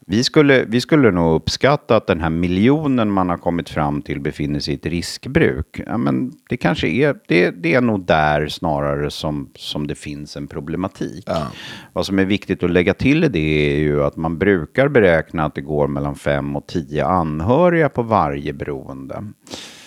vi, 0.05 0.23
skulle, 0.23 0.65
vi 0.65 0.81
skulle 0.81 1.11
nog 1.11 1.35
uppskatta 1.35 1.95
att 1.95 2.07
den 2.07 2.21
här 2.21 2.29
miljonen 2.29 3.11
man 3.11 3.29
har 3.29 3.37
kommit 3.37 3.69
fram 3.69 4.01
till 4.01 4.19
befinner 4.19 4.59
sig 4.59 4.73
i 4.73 4.77
ett 4.77 4.85
riskbruk. 4.85 5.81
Ja, 5.85 5.97
men 5.97 6.31
det 6.49 6.57
kanske 6.57 6.87
är, 6.87 7.15
det, 7.27 7.51
det 7.51 7.73
är 7.73 7.81
nog 7.81 8.05
där 8.05 8.47
snarare 8.47 9.11
som, 9.11 9.49
som 9.55 9.87
det 9.87 9.95
finns 9.95 10.37
en 10.37 10.47
problematik. 10.47 11.23
Ja. 11.27 11.47
Vad 11.93 12.05
som 12.05 12.19
är 12.19 12.25
viktigt 12.25 12.63
att 12.63 12.71
lägga 12.71 12.93
till 12.93 13.23
i 13.23 13.27
det 13.27 13.73
är 13.73 13.77
ju 13.77 14.03
att 14.03 14.15
man 14.15 14.37
brukar 14.37 14.87
beräkna 14.87 15.45
att 15.45 15.55
det 15.55 15.61
går 15.61 15.87
mellan 15.87 16.15
fem 16.15 16.55
och 16.55 16.67
tio 16.67 17.05
anhöriga 17.05 17.89
på 17.89 18.01
varje 18.01 18.53
beroende. 18.53 19.23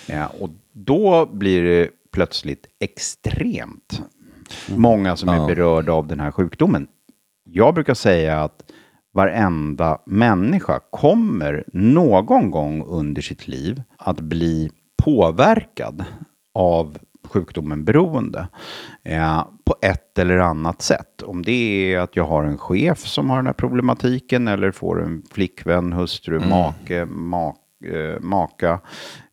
Ja, 0.06 0.26
och 0.40 0.50
då 0.72 1.26
blir 1.32 1.62
det 1.62 1.90
plötsligt 2.12 2.66
extremt 2.80 4.02
många 4.76 5.16
som 5.16 5.28
är 5.28 5.46
berörda 5.46 5.92
av 5.92 6.06
den 6.06 6.20
här 6.20 6.30
sjukdomen. 6.30 6.86
Jag 7.44 7.74
brukar 7.74 7.94
säga 7.94 8.42
att 8.42 8.62
varenda 9.16 9.98
människa 10.06 10.80
kommer 10.90 11.64
någon 11.72 12.50
gång 12.50 12.84
under 12.86 13.22
sitt 13.22 13.48
liv 13.48 13.82
att 13.96 14.20
bli 14.20 14.70
påverkad 15.04 16.04
av 16.54 16.98
sjukdomen 17.24 17.84
beroende 17.84 18.48
eh, 19.04 19.44
på 19.64 19.76
ett 19.82 20.18
eller 20.18 20.38
annat 20.38 20.82
sätt. 20.82 21.22
Om 21.22 21.42
det 21.42 21.52
är 21.92 21.98
att 21.98 22.16
jag 22.16 22.24
har 22.24 22.44
en 22.44 22.58
chef 22.58 22.98
som 22.98 23.30
har 23.30 23.36
den 23.36 23.46
här 23.46 23.52
problematiken 23.52 24.48
eller 24.48 24.70
får 24.70 25.02
en 25.02 25.22
flickvän, 25.30 25.92
hustru, 25.92 26.40
make, 26.40 27.04
mak, 27.04 27.56
eh, 27.84 28.20
maka 28.20 28.80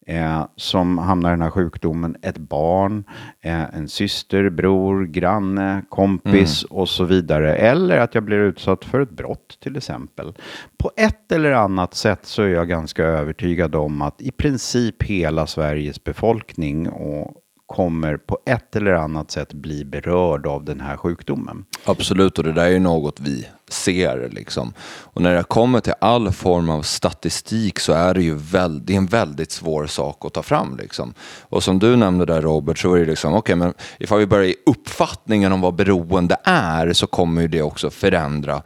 eh, 0.06 0.46
som 0.56 0.98
hamnar 0.98 1.30
i 1.30 1.34
den 1.34 1.42
här 1.42 1.50
sjukdomen, 1.50 2.16
ett 2.22 2.38
barn, 2.38 3.04
eh, 3.42 3.76
en 3.76 3.88
syster, 3.88 4.50
bror, 4.50 5.06
granne, 5.06 5.84
kompis 5.90 6.64
och 6.64 6.90
så 6.90 7.04
vidare. 7.04 7.56
Eller 7.56 7.98
att 7.98 8.16
jag 8.16 8.24
blir 8.24 8.38
utsatt 8.38 8.86
för 8.86 9.00
ett 9.00 9.12
brott 9.12 9.58
till 9.60 9.78
exempel. 9.78 10.34
På 10.78 10.92
ett 10.98 11.32
eller 11.32 11.52
annat 11.52 11.94
sätt 11.94 12.26
så 12.26 12.44
är 12.44 12.48
jag 12.48 12.70
ganska 12.70 13.04
övertygad 13.04 13.76
om 13.76 14.02
att 14.02 14.22
i 14.22 14.32
princip 14.32 15.04
hela 15.04 15.48
Sveriges 15.48 16.04
befolkning 16.04 16.90
och 16.90 17.43
kommer 17.66 18.18
på 18.18 18.40
ett 18.46 18.76
eller 18.76 18.94
annat 18.94 19.32
sätt 19.32 19.54
bli 19.54 19.86
berörd 19.86 20.48
av 20.48 20.66
den 20.66 20.82
här 20.82 20.98
sjukdomen. 20.98 21.66
Absolut, 21.86 22.38
och 22.38 22.44
det 22.44 22.54
där 22.54 22.66
är 22.66 22.70
ju 22.70 22.80
något 22.80 23.20
vi 23.20 23.48
ser. 23.70 24.30
Liksom. 24.32 24.74
Och 24.80 25.22
när 25.22 25.36
det 25.36 25.44
kommer 25.44 25.80
till 25.80 25.94
all 26.02 26.32
form 26.32 26.70
av 26.70 26.82
statistik 26.82 27.80
så 27.80 27.94
är 27.94 28.14
det 28.14 28.24
ju 28.24 28.36
väl, 28.36 28.86
det 28.86 28.94
är 28.94 28.98
en 28.98 29.06
väldigt 29.06 29.52
svår 29.52 29.86
sak 29.86 30.26
att 30.26 30.34
ta 30.34 30.44
fram. 30.44 30.78
Liksom. 30.78 31.14
Och 31.42 31.64
som 31.64 31.80
du 31.80 31.96
nämnde 31.96 32.26
där 32.26 32.42
Robert, 32.42 32.78
så 32.78 32.94
är 32.94 33.00
det 33.00 33.06
liksom, 33.06 33.34
okej, 33.34 33.56
men 33.56 33.74
ifall 34.00 34.20
vi 34.20 34.28
börjar 34.28 34.46
i 34.46 34.56
uppfattningen 34.66 35.52
om 35.52 35.62
vad 35.62 35.76
beroende 35.76 36.38
är 36.44 36.94
så 36.94 37.08
kommer 37.08 37.42
ju 37.42 37.48
det 37.48 37.62
också 37.62 37.90
förändra 37.90 38.62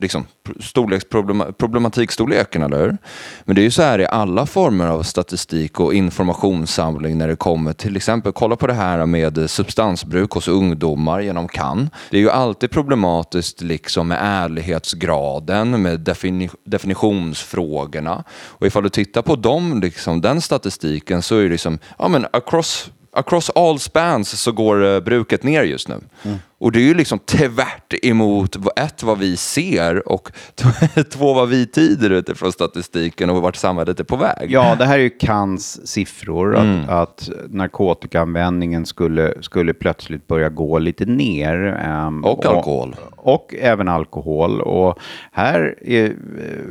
liksom, 0.00 0.26
storleksproblema- 0.60 2.64
eller 2.64 2.78
hur? 2.78 2.96
Men 3.44 3.56
det 3.56 3.60
är 3.60 3.64
ju 3.64 3.70
så 3.70 3.82
här 3.82 3.98
i 3.98 4.06
alla 4.06 4.46
former 4.46 4.86
av 4.86 5.02
statistik 5.02 5.80
och 5.80 5.94
informationssamling 5.94 7.18
när 7.18 7.28
det 7.28 7.36
kommer 7.36 7.72
till 7.72 7.96
exempel, 7.96 8.32
kolla 8.32 8.56
på 8.56 8.66
det 8.66 8.74
här 8.74 9.06
med 9.06 9.50
substansbruk 9.50 10.30
hos 10.30 10.48
ungdomar 10.48 11.20
genom 11.20 11.48
CAN. 11.48 11.90
Det 12.10 12.16
är 12.16 12.20
ju 12.20 12.30
alltid 12.30 12.70
problematiskt 12.70 13.60
liksom 13.60 14.08
med 14.08 14.18
ärlighetsgraden, 14.20 15.82
med 15.82 16.00
defini- 16.00 16.56
definitionsfrågorna. 16.64 18.24
Och 18.30 18.66
ifall 18.66 18.82
du 18.82 18.88
tittar 18.88 19.22
på 19.22 19.36
dem, 19.36 19.80
liksom, 19.80 20.20
den 20.20 20.40
statistiken 20.40 21.22
så 21.22 21.36
är 21.36 21.42
det 21.42 21.48
liksom, 21.48 21.78
ja 21.98 22.08
men 22.08 22.26
across 22.32 22.90
Across 23.12 23.50
all 23.54 23.78
spans 23.78 24.40
så 24.40 24.52
går 24.52 24.94
eh, 24.94 25.00
bruket 25.00 25.42
ner 25.42 25.62
just 25.62 25.88
nu. 25.88 26.00
Mm. 26.22 26.38
Och 26.60 26.72
det 26.72 26.78
är 26.78 26.84
ju 26.84 26.94
liksom 26.94 27.18
tvärt 27.18 27.94
emot 28.02 28.56
ett, 28.76 29.02
vad 29.02 29.18
vi 29.18 29.36
ser 29.36 30.08
och 30.08 30.32
två, 31.10 31.34
vad 31.34 31.48
vi 31.48 31.66
tyder 31.66 32.10
utifrån 32.10 32.52
statistiken 32.52 33.30
och 33.30 33.42
vart 33.42 33.56
samhället 33.56 34.00
är 34.00 34.04
på 34.04 34.16
väg. 34.16 34.50
Ja, 34.50 34.74
det 34.78 34.84
här 34.84 34.98
är 34.98 35.02
ju 35.02 35.10
Kans 35.10 35.86
siffror, 35.88 36.56
att, 36.56 36.88
att 36.88 37.30
narkotikaanvändningen 37.48 38.86
skulle, 38.86 39.34
skulle 39.40 39.74
plötsligt 39.74 40.26
börja 40.26 40.48
gå 40.48 40.78
lite 40.78 41.04
ner. 41.04 41.78
ehm, 41.84 42.24
Och 42.24 42.46
alkohol. 42.46 42.96
Och 43.16 43.54
även 43.60 43.88
alkohol. 43.88 44.60
Och 44.60 44.98
här 45.32 45.74
är, 45.82 46.04
eh, 46.04 46.10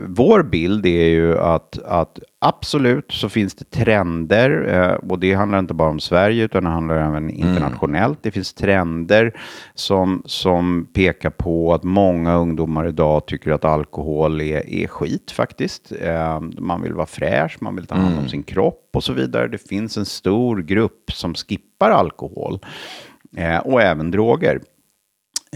vår 0.08 0.43
bild 0.43 0.86
är 0.86 1.08
ju 1.08 1.38
att, 1.39 1.80
att 1.84 2.19
absolut 2.39 3.12
så 3.12 3.30
finns 3.30 3.56
det 3.56 3.71
trender, 3.71 4.73
eh, 4.73 5.10
och 5.12 5.19
det 5.19 5.34
handlar 5.34 5.60
inte 5.60 5.73
bara 5.73 5.89
om 5.89 6.00
Sverige 6.00 6.43
utan 6.43 6.63
det 6.63 6.69
handlar 6.69 6.95
även 6.95 7.30
internationellt. 7.30 8.19
Det 8.21 8.32
finns 8.32 8.54
trender 8.54 9.34
som, 9.80 10.22
som 10.26 10.88
pekar 10.94 11.30
på 11.30 11.74
att 11.74 11.84
många 11.84 12.36
ungdomar 12.36 12.88
idag 12.88 13.26
tycker 13.26 13.52
att 13.52 13.66
alkohol 13.66 14.42
är, 14.42 14.70
är 14.70 14.88
skit 14.88 15.32
faktiskt. 15.32 15.92
Eh, 16.02 16.40
man 16.40 16.82
vill 16.82 16.94
vara 16.94 17.06
fräsch, 17.06 17.58
man 17.60 17.76
vill 17.76 17.88
ta 17.88 17.96
hand 17.96 18.20
om 18.20 18.30
sin 18.30 18.44
kropp 18.44 18.90
och 18.94 19.04
så 19.04 19.13
vidare. 19.13 19.48
Det 19.48 19.58
finns 19.58 19.98
en 19.98 20.06
stor 20.06 20.62
grupp 20.62 21.12
som 21.12 21.36
skippar 21.36 21.92
alkohol 21.92 22.60
eh, 23.38 23.58
och 23.58 23.82
även 23.82 24.12
droger. 24.12 24.62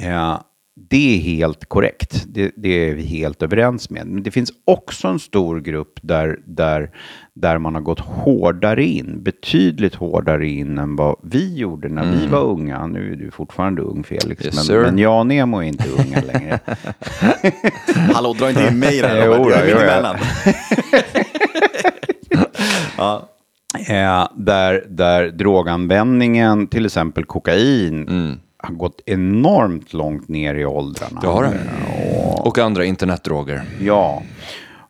Eh, 0.01 0.39
det 0.75 1.17
är 1.17 1.19
helt 1.21 1.65
korrekt. 1.65 2.25
Det, 2.27 2.51
det 2.57 2.89
är 2.89 2.95
vi 2.95 3.03
helt 3.03 3.41
överens 3.41 3.89
med. 3.89 4.07
Men 4.07 4.23
det 4.23 4.31
finns 4.31 4.51
också 4.65 5.07
en 5.07 5.19
stor 5.19 5.59
grupp 5.59 5.99
där, 6.01 6.39
där, 6.45 6.91
där 7.33 7.57
man 7.57 7.75
har 7.75 7.81
gått 7.81 7.99
hårdare 7.99 8.83
in, 8.83 9.23
betydligt 9.23 9.95
hårdare 9.95 10.47
in 10.47 10.77
än 10.77 10.95
vad 10.95 11.15
vi 11.23 11.55
gjorde 11.55 11.89
när 11.89 12.11
vi 12.11 12.27
var 12.27 12.43
unga. 12.43 12.87
Nu 12.87 13.13
är 13.13 13.15
du 13.15 13.31
fortfarande 13.31 13.81
ung 13.81 14.03
Felix, 14.03 14.45
Yes, 14.45 14.69
men, 14.69 14.81
men 14.81 14.97
jag 14.97 15.19
och 15.19 15.27
Nemo 15.27 15.57
är 15.57 15.63
inte 15.63 15.89
unga 15.89 16.21
längre. 16.21 16.59
Hallå, 18.13 18.33
dra 18.33 18.49
inte 18.49 18.67
in 18.67 18.79
mig 18.79 18.97
i 18.97 19.01
det 19.01 19.07
här 19.07 19.27
Robert. 19.27 19.69
Jag 19.69 19.69
är 19.69 20.01
jo, 20.01 20.13
mitt 20.13 20.97
ja. 22.97 23.27
Eh, 23.89 24.27
där, 24.35 24.85
där 24.89 25.27
droganvändningen, 25.29 26.67
till 26.67 26.85
exempel 26.85 27.25
kokain, 27.25 28.39
har 28.63 28.73
gått 28.73 29.01
enormt 29.05 29.93
långt 29.93 30.27
ner 30.27 30.55
i 30.55 30.65
åldrarna. 30.65 31.21
Det 31.21 31.27
har 31.27 31.43
det. 31.43 31.59
Och 32.43 32.57
andra 32.57 32.85
internetdroger. 32.85 33.61
Ja, 33.79 34.23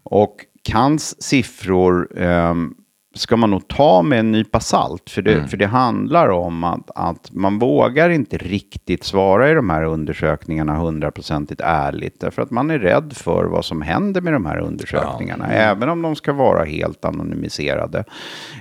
och 0.03 0.35
Kants 0.63 1.15
siffror 1.19 2.19
ehm, 2.19 2.73
ska 3.15 3.37
man 3.37 3.49
nog 3.49 3.67
ta 3.67 4.01
med 4.01 4.19
en 4.19 4.31
nypa 4.31 4.59
salt. 4.59 5.09
För 5.09 5.21
det, 5.21 5.47
för 5.47 5.57
det 5.57 5.65
handlar 5.65 6.29
om 6.29 6.63
att, 6.63 6.91
att 6.95 7.31
man 7.31 7.59
vågar 7.59 8.09
inte 8.09 8.37
riktigt 8.37 9.03
svara 9.03 9.51
i 9.51 9.53
de 9.53 9.69
här 9.69 9.83
undersökningarna 9.83 10.77
hundraprocentigt 10.77 11.61
ärligt. 11.61 12.19
Därför 12.19 12.41
att 12.41 12.51
man 12.51 12.71
är 12.71 12.79
rädd 12.79 13.13
för 13.15 13.45
vad 13.45 13.65
som 13.65 13.81
händer 13.81 14.21
med 14.21 14.33
de 14.33 14.45
här 14.45 14.57
undersökningarna. 14.57 15.47
Även 15.47 15.89
om 15.89 16.01
de 16.01 16.15
ska 16.15 16.33
vara 16.33 16.63
helt 16.65 17.05
anonymiserade. 17.05 18.03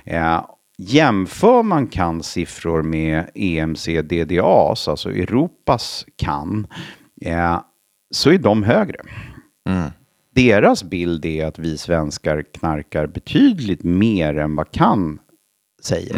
Eh, 0.05 0.45
Jämför 0.83 1.63
man 1.63 1.87
Kans 1.87 2.27
siffror 2.27 2.83
med 2.83 3.29
E 3.35 3.59
EMC-DDAs, 3.59 4.89
alltså 4.89 5.09
Europas 5.09 6.05
kan, 6.15 6.67
eh, 7.21 7.61
så 8.11 8.31
är 8.31 8.37
de 8.37 8.63
högre. 8.63 8.97
Deras 10.35 10.83
bild 10.83 11.25
är 11.25 11.45
att 11.45 11.59
vi 11.59 11.77
svenskar 11.77 12.43
knarkar 12.53 13.07
betydligt 13.07 13.83
mer 13.83 14.37
än 14.37 14.55
vad 14.55 14.71
kan 14.71 15.19
säger. 15.83 16.17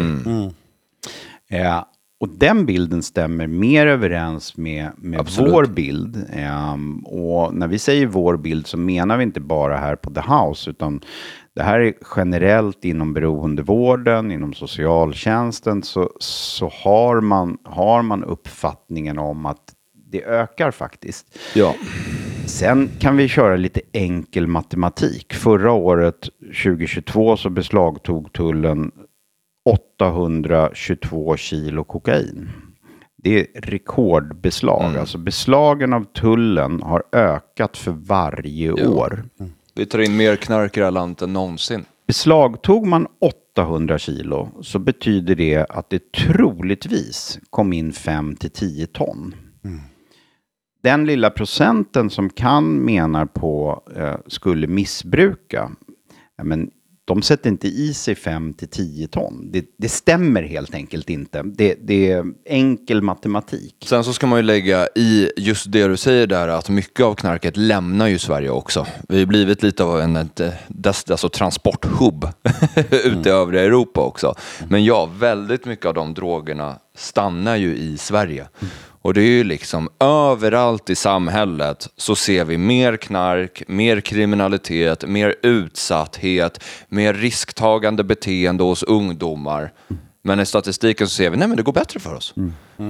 Eh, 1.50 1.84
och 2.20 2.28
den 2.28 2.66
bilden 2.66 3.02
stämmer 3.02 3.46
mer 3.46 3.86
överens 3.86 4.56
med, 4.56 4.90
med 4.96 5.20
Absolut. 5.20 5.52
vår 5.52 5.66
bild. 5.66 6.26
Ehm, 6.32 6.98
och 6.98 7.54
när 7.54 7.68
vi 7.68 7.78
säger 7.78 8.06
vår 8.06 8.36
bild 8.36 8.66
så 8.66 8.76
menar 8.76 9.16
vi 9.16 9.22
inte 9.22 9.40
bara 9.40 9.76
här 9.76 9.96
på 9.96 10.10
The 10.10 10.20
House, 10.20 10.70
utan 10.70 11.00
det 11.54 11.62
här 11.62 11.80
är 11.80 11.94
generellt 12.16 12.84
inom 12.84 13.12
beroendevården, 13.14 14.30
inom 14.30 14.52
socialtjänsten, 14.52 15.82
så, 15.82 16.10
så 16.18 16.70
har, 16.84 17.20
man, 17.20 17.58
har 17.64 18.02
man 18.02 18.24
uppfattningen 18.24 19.18
om 19.18 19.46
att 19.46 19.62
det 20.10 20.24
ökar 20.24 20.70
faktiskt. 20.70 21.38
Ja. 21.54 21.74
Sen 22.46 22.90
kan 22.98 23.16
vi 23.16 23.28
köra 23.28 23.56
lite 23.56 23.80
enkel 23.92 24.46
matematik. 24.46 25.34
Förra 25.34 25.72
året, 25.72 26.28
2022, 26.64 27.36
så 27.36 27.50
beslagtog 27.50 28.32
tullen 28.32 28.92
822 29.64 31.36
kilo 31.36 31.84
kokain. 31.84 32.50
det 33.16 33.40
är 33.40 33.60
rekordbeslag. 33.60 34.96
Alltså 34.96 35.18
beslagen 35.18 35.92
av 35.92 36.04
tullen 36.04 36.82
har 36.82 37.02
ökat 37.12 37.76
för 37.76 37.90
varje 37.92 38.72
år. 38.72 39.24
Vi 39.74 39.86
tar 39.86 39.98
in 39.98 40.16
mer 40.16 40.36
knark 40.36 40.76
i 40.76 40.80
det 40.80 40.86
här 40.86 40.90
landet 40.90 41.22
än 41.22 41.32
någonsin. 41.32 41.84
Beslagtog 42.06 42.86
man 42.86 43.06
800 43.56 43.98
kilo 43.98 44.48
så 44.62 44.78
betyder 44.78 45.34
det 45.34 45.66
att 45.68 45.90
det 45.90 46.12
troligtvis 46.12 47.38
kom 47.50 47.72
in 47.72 47.92
5 47.92 48.36
till 48.36 48.50
10 48.50 48.86
ton. 48.86 49.34
Den 50.82 51.04
lilla 51.04 51.30
procenten 51.30 52.10
som 52.10 52.30
kan 52.30 52.84
menar 52.84 53.26
på 53.26 53.82
eh, 53.96 54.16
skulle 54.26 54.66
missbruka, 54.66 55.70
ja, 56.36 56.44
men 56.44 56.70
de 57.06 57.22
sätter 57.22 57.50
inte 57.50 57.68
i 57.68 57.94
sig 57.94 58.14
5 58.14 58.54
till 58.54 58.68
10 58.68 59.08
ton. 59.08 59.50
Det, 59.52 59.64
det 59.78 59.88
stämmer 59.88 60.42
helt 60.42 60.74
enkelt 60.74 61.10
inte. 61.10 61.42
Det, 61.42 61.74
det 61.82 62.10
är 62.10 62.24
enkel 62.46 63.02
matematik. 63.02 63.74
Sen 63.86 64.04
så 64.04 64.12
ska 64.12 64.26
man 64.26 64.38
ju 64.38 64.42
lägga 64.42 64.88
i 64.94 65.30
just 65.36 65.72
det 65.72 65.86
du 65.88 65.96
säger 65.96 66.26
där 66.26 66.48
att 66.48 66.68
mycket 66.68 67.04
av 67.04 67.14
knarket 67.14 67.56
lämnar 67.56 68.06
ju 68.06 68.18
Sverige 68.18 68.50
också. 68.50 68.86
Vi 69.08 69.18
har 69.18 69.26
blivit 69.26 69.62
lite 69.62 69.84
av 69.84 70.00
en 70.00 70.16
ett, 70.16 70.40
des- 70.68 71.10
alltså 71.10 71.28
transporthubb 71.28 72.28
ute 72.90 73.28
i 73.28 73.32
övriga 73.32 73.64
Europa 73.64 74.00
också. 74.00 74.34
Men 74.68 74.84
ja, 74.84 75.06
väldigt 75.18 75.64
mycket 75.64 75.86
av 75.86 75.94
de 75.94 76.14
drogerna 76.14 76.78
stannar 76.96 77.56
ju 77.56 77.76
i 77.76 77.96
Sverige. 77.98 78.48
Och 79.04 79.14
det 79.14 79.20
är 79.20 79.30
ju 79.30 79.44
liksom 79.44 79.88
överallt 80.00 80.90
i 80.90 80.94
samhället 80.94 81.88
så 81.96 82.16
ser 82.16 82.44
vi 82.44 82.58
mer 82.58 82.96
knark, 82.96 83.62
mer 83.66 84.00
kriminalitet, 84.00 85.04
mer 85.08 85.34
utsatthet, 85.42 86.64
mer 86.88 87.14
risktagande 87.14 88.04
beteende 88.04 88.64
hos 88.64 88.82
ungdomar. 88.82 89.72
Men 90.22 90.40
i 90.40 90.46
statistiken 90.46 91.06
så 91.08 91.14
ser 91.14 91.30
vi, 91.30 91.36
nej 91.36 91.48
men 91.48 91.56
det 91.56 91.62
går 91.62 91.72
bättre 91.72 92.00
för 92.00 92.14
oss. 92.14 92.34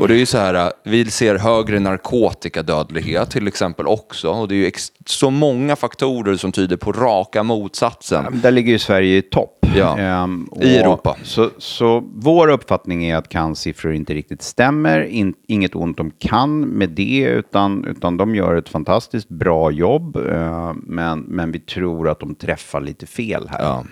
Och 0.00 0.08
det 0.08 0.14
är 0.14 0.18
ju 0.18 0.26
så 0.26 0.38
här, 0.38 0.72
vi 0.84 1.10
ser 1.10 1.38
högre 1.38 1.80
narkotikadödlighet 1.80 3.30
till 3.30 3.48
exempel 3.48 3.86
också. 3.86 4.28
Och 4.28 4.48
det 4.48 4.54
är 4.54 4.56
ju 4.56 4.72
så 5.06 5.30
många 5.30 5.76
faktorer 5.76 6.36
som 6.36 6.52
tyder 6.52 6.76
på 6.76 6.92
raka 6.92 7.42
motsatsen. 7.42 8.40
Där 8.42 8.50
ligger 8.50 8.72
ju 8.72 8.78
Sverige 8.78 9.16
i 9.16 9.22
topp. 9.22 9.63
Ja, 9.76 9.98
Ehm, 9.98 10.48
i 10.60 10.76
Europa. 10.76 11.16
Så, 11.22 11.50
så 11.58 12.04
vår 12.14 12.48
uppfattning 12.48 13.04
är 13.04 13.16
att 13.16 13.28
CAN-siffror 13.28 13.92
inte 13.94 14.14
riktigt 14.14 14.42
stämmer. 14.42 15.00
In, 15.02 15.34
inget 15.48 15.74
ont 15.74 16.00
om 16.00 16.10
CAN 16.18 16.60
med 16.60 16.90
det, 16.90 17.20
utan, 17.24 17.84
utan 17.84 18.16
de 18.16 18.34
gör 18.34 18.54
ett 18.56 18.68
fantastiskt 18.68 19.28
bra 19.28 19.70
jobb. 19.70 20.16
eh, 20.16 20.72
men, 20.82 21.20
men 21.20 21.52
vi 21.52 21.58
tror 21.60 22.08
att 22.08 22.20
de 22.20 22.34
träffar 22.34 22.80
lite 22.80 23.06
fel 23.06 23.48
här. 23.50 23.62
Ja, 23.62 23.84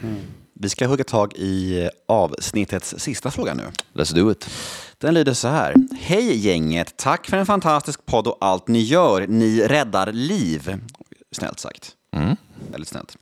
Vi 0.55 0.69
ska 0.69 0.87
hugga 0.87 1.05
tag 1.05 1.33
i 1.37 1.89
avsnittets 2.09 2.95
sista 2.99 3.31
fråga 3.31 3.55
nu. 3.55 3.63
let's 3.95 4.15
do 4.15 4.31
it. 4.31 4.51
Den 4.99 5.15
lyder 5.15 5.33
så 5.35 5.49
här. 5.49 5.75
Hej 6.01 6.37
gänget, 6.37 6.97
tack 6.97 7.27
för 7.27 7.37
en 7.37 7.47
fantastisk 7.47 8.07
podd 8.07 8.27
och 8.27 8.37
allt 8.41 8.69
ni 8.69 8.79
gör. 8.81 9.27
Ni 9.27 9.61
räddar 9.69 10.13
liv. 10.13 10.81
Snällt 11.33 11.59
sagt. 11.61 11.91
Väldigt 12.73 12.89
snällt. 12.89 13.17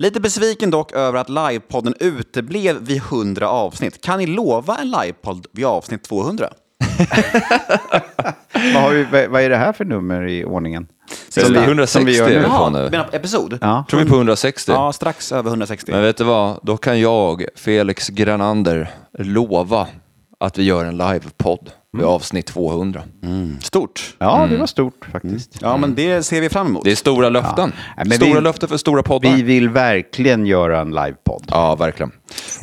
Lite 0.00 0.20
besviken 0.20 0.70
dock 0.70 0.92
över 0.92 1.18
att 1.18 1.28
livepodden 1.28 1.94
uteblev 2.00 2.76
vid 2.80 2.96
100 2.96 3.48
avsnitt. 3.48 4.00
Kan 4.00 4.18
ni 4.18 4.26
lova 4.26 4.76
en 4.76 4.90
livepodd 4.90 5.46
vid 5.52 5.64
avsnitt 5.64 6.02
200? 6.02 6.48
Vad, 8.74 8.82
har 8.82 8.90
vi, 8.90 9.26
vad 9.26 9.42
är 9.42 9.50
det 9.50 9.56
här 9.56 9.72
för 9.72 9.84
nummer 9.84 10.26
i 10.28 10.44
ordningen? 10.44 10.86
Som 11.28 11.52
vi, 11.52 11.58
160 11.58 12.04
vi 12.04 12.16
gör 12.16 12.28
nu. 12.28 12.34
Jaha, 12.34 12.70
nu. 12.70 12.90
menar 12.90 13.08
episod? 13.12 13.58
Ja. 13.60 13.84
Tror 13.90 14.00
vi 14.00 14.06
på 14.06 14.14
160? 14.14 14.72
Ja, 14.72 14.92
strax 14.92 15.32
över 15.32 15.50
160. 15.50 15.92
Men 15.92 16.02
vet 16.02 16.16
du 16.16 16.24
vad? 16.24 16.60
Då 16.62 16.76
kan 16.76 17.00
jag, 17.00 17.44
Felix 17.56 18.08
Granander, 18.08 18.90
lova 19.18 19.86
att 20.40 20.58
vi 20.58 20.62
gör 20.62 20.84
en 20.84 20.96
livepodd 20.96 21.70
vid 21.96 22.04
avsnitt 22.06 22.46
200. 22.46 23.02
Stort. 23.62 24.14
Ja, 24.18 24.46
det 24.50 24.56
var 24.56 24.66
stort 24.66 25.06
faktiskt. 25.12 25.58
Ja, 25.60 25.76
men 25.76 25.94
det 25.94 26.22
ser 26.22 26.40
vi 26.40 26.48
fram 26.48 26.66
emot. 26.66 26.84
Det 26.84 26.90
är 26.90 26.96
stora 26.96 27.28
löften. 27.28 27.72
Nej, 27.96 28.06
men 28.06 28.16
stora 28.16 28.34
vi- 28.34 28.40
löften 28.40 28.68
för 28.68 28.76
stora 28.76 29.02
poddar. 29.02 29.30
Vi 29.36 29.42
vill 29.42 29.68
verkligen 29.68 30.46
göra 30.46 30.80
en 30.80 30.90
livepodd. 30.90 31.44
Ja, 31.48 31.74
verkligen. 31.76 32.12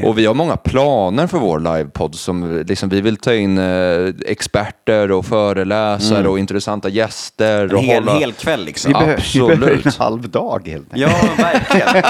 Och 0.03 0.17
vi 0.17 0.25
har 0.25 0.33
många 0.33 0.57
planer 0.57 1.27
för 1.27 1.37
vår 1.39 1.59
livepodd. 1.59 2.15
Som, 2.15 2.63
liksom, 2.67 2.89
vi 2.89 3.01
vill 3.01 3.17
ta 3.17 3.33
in 3.33 3.57
eh, 3.57 4.13
experter 4.25 5.11
och 5.11 5.25
föreläsare 5.25 6.27
och 6.27 6.39
intressanta 6.39 6.89
gäster. 6.89 7.63
En 7.63 7.75
Och 7.75 7.81
hel, 7.81 8.03
hålla... 8.03 8.19
hel 8.19 8.33
kväll 8.33 8.65
liksom. 8.65 8.89
Vi, 8.89 8.93
behöver, 8.93 9.23
vi 9.33 9.39
behöver 9.39 9.67
en 9.67 9.73
Absolut. 9.73 9.97
halv 9.97 10.29
dag 10.29 10.67
helt 10.67 10.93
enkelt. 10.93 11.11
Ja, 11.11 11.43
verkligen. 11.43 12.03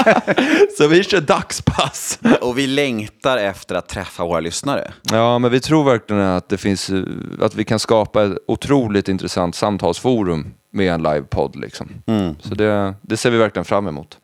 Så 0.78 0.86
vi 0.86 1.04
kör 1.04 1.20
dagspass. 1.20 2.18
Och 2.40 2.58
vi 2.58 2.66
längtar 2.66 3.38
efter 3.38 3.74
att 3.74 3.88
träffa 3.88 4.24
våra 4.24 4.40
lyssnare. 4.40 4.92
Ja, 5.12 5.38
men 5.38 5.50
vi 5.50 5.60
tror 5.60 5.84
verkligen 5.84 6.22
att 6.22 6.48
det 6.48 6.56
finns, 6.58 6.90
eh, 6.90 7.02
att 7.40 7.54
vi 7.54 7.64
kan 7.64 7.78
skapa 7.78 8.24
ett 8.24 8.32
otroligt 8.46 9.08
intressant 9.08 9.54
samtalsforum 9.54 10.54
med 10.72 10.92
en 10.92 11.02
livepodd. 11.02 11.56
Liksom. 11.56 11.88
Så 12.40 12.54
det, 12.54 12.94
det 13.02 13.16
ser 13.16 13.30
vi 13.30 13.38
verkligen 13.38 13.64
fram 13.64 13.86
emot. 13.86 14.18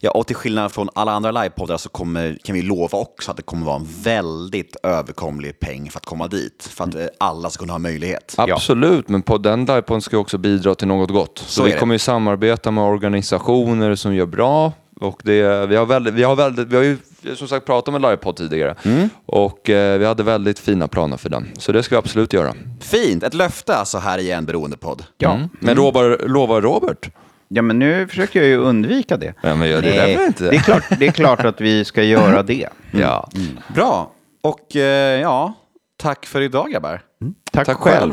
Ja, 0.00 0.10
och 0.10 0.26
till 0.26 0.36
skillnad 0.36 0.72
från 0.72 0.88
alla 0.94 1.12
andra 1.12 1.30
livepoddar 1.30 1.76
så 1.76 1.88
kommer, 1.88 2.38
kan 2.44 2.54
vi 2.54 2.62
lova 2.62 2.98
också 2.98 3.30
att 3.30 3.36
det 3.36 3.42
kommer 3.42 3.66
vara 3.66 3.76
en 3.76 3.88
väldigt 4.02 4.76
överkomlig 4.82 5.60
peng 5.60 5.90
för 5.90 5.98
att 5.98 6.06
komma 6.06 6.28
dit. 6.28 6.68
För 6.70 6.84
att 6.84 6.94
eh, 6.94 7.06
alla 7.18 7.50
ska 7.50 7.60
kunna 7.60 7.72
ha 7.72 7.78
möjlighet. 7.78 8.34
Absolut, 8.38 9.08
men 9.08 9.22
på 9.22 9.38
den 9.38 9.64
livepodden 9.64 10.02
ska 10.02 10.18
också 10.18 10.38
bidra 10.38 10.74
till 10.74 10.88
något 10.88 11.10
gott. 11.10 11.38
Så, 11.38 11.44
Så 11.44 11.62
vi 11.62 11.70
det. 11.72 11.78
kommer 11.78 11.94
ju 11.94 11.98
samarbeta 11.98 12.70
med 12.70 12.84
organisationer 12.84 13.94
som 13.94 14.14
gör 14.14 14.26
bra. 14.26 14.72
Och 15.00 15.20
det, 15.24 15.66
vi, 15.66 15.76
har 15.76 15.86
väldigt, 15.86 16.14
vi, 16.14 16.22
har 16.22 16.36
väldigt, 16.36 16.68
vi 16.68 16.76
har 16.76 16.82
ju 16.82 16.98
som 17.36 17.48
sagt 17.48 17.66
pratat 17.66 17.88
om 17.88 17.94
en 17.94 18.02
livepodd 18.02 18.36
tidigare. 18.36 18.74
Mm. 18.82 19.08
Och 19.26 19.70
eh, 19.70 19.98
vi 19.98 20.04
hade 20.06 20.22
väldigt 20.22 20.58
fina 20.58 20.88
planer 20.88 21.16
för 21.16 21.28
den. 21.30 21.48
Så 21.58 21.72
det 21.72 21.82
ska 21.82 21.94
vi 21.94 21.98
absolut 21.98 22.32
göra. 22.32 22.54
Fint, 22.80 23.22
ett 23.22 23.34
löfte 23.34 23.76
alltså 23.76 23.98
här 23.98 24.18
i 24.18 24.30
en 24.30 24.44
beroendepodd. 24.46 25.04
Ja. 25.18 25.34
Mm. 25.34 25.48
Men 25.60 25.76
lovar, 25.76 26.20
lovar 26.28 26.60
Robert? 26.60 27.10
Ja, 27.48 27.62
men 27.62 27.78
nu 27.78 28.06
försöker 28.08 28.40
jag 28.40 28.48
ju 28.48 28.56
undvika 28.56 29.16
det. 29.16 29.34
Ja, 29.42 29.54
men 29.56 29.68
gör 29.68 29.82
det 29.82 29.88
Nej, 29.96 30.14
därför 30.14 30.26
inte. 30.26 30.50
det, 30.50 30.56
är 30.56 30.60
klart, 30.60 30.84
det 30.98 31.06
är 31.06 31.12
klart 31.12 31.44
att 31.44 31.60
vi 31.60 31.84
ska 31.84 32.02
göra 32.02 32.42
det. 32.42 32.68
Ja. 32.90 33.28
Bra, 33.74 34.10
och 34.42 34.76
eh, 34.76 35.20
ja, 35.20 35.54
tack 35.96 36.26
för 36.26 36.40
idag 36.40 36.70
grabbar. 36.70 37.00
Tack, 37.52 37.66
Tack 37.66 37.76
själv. 37.76 38.12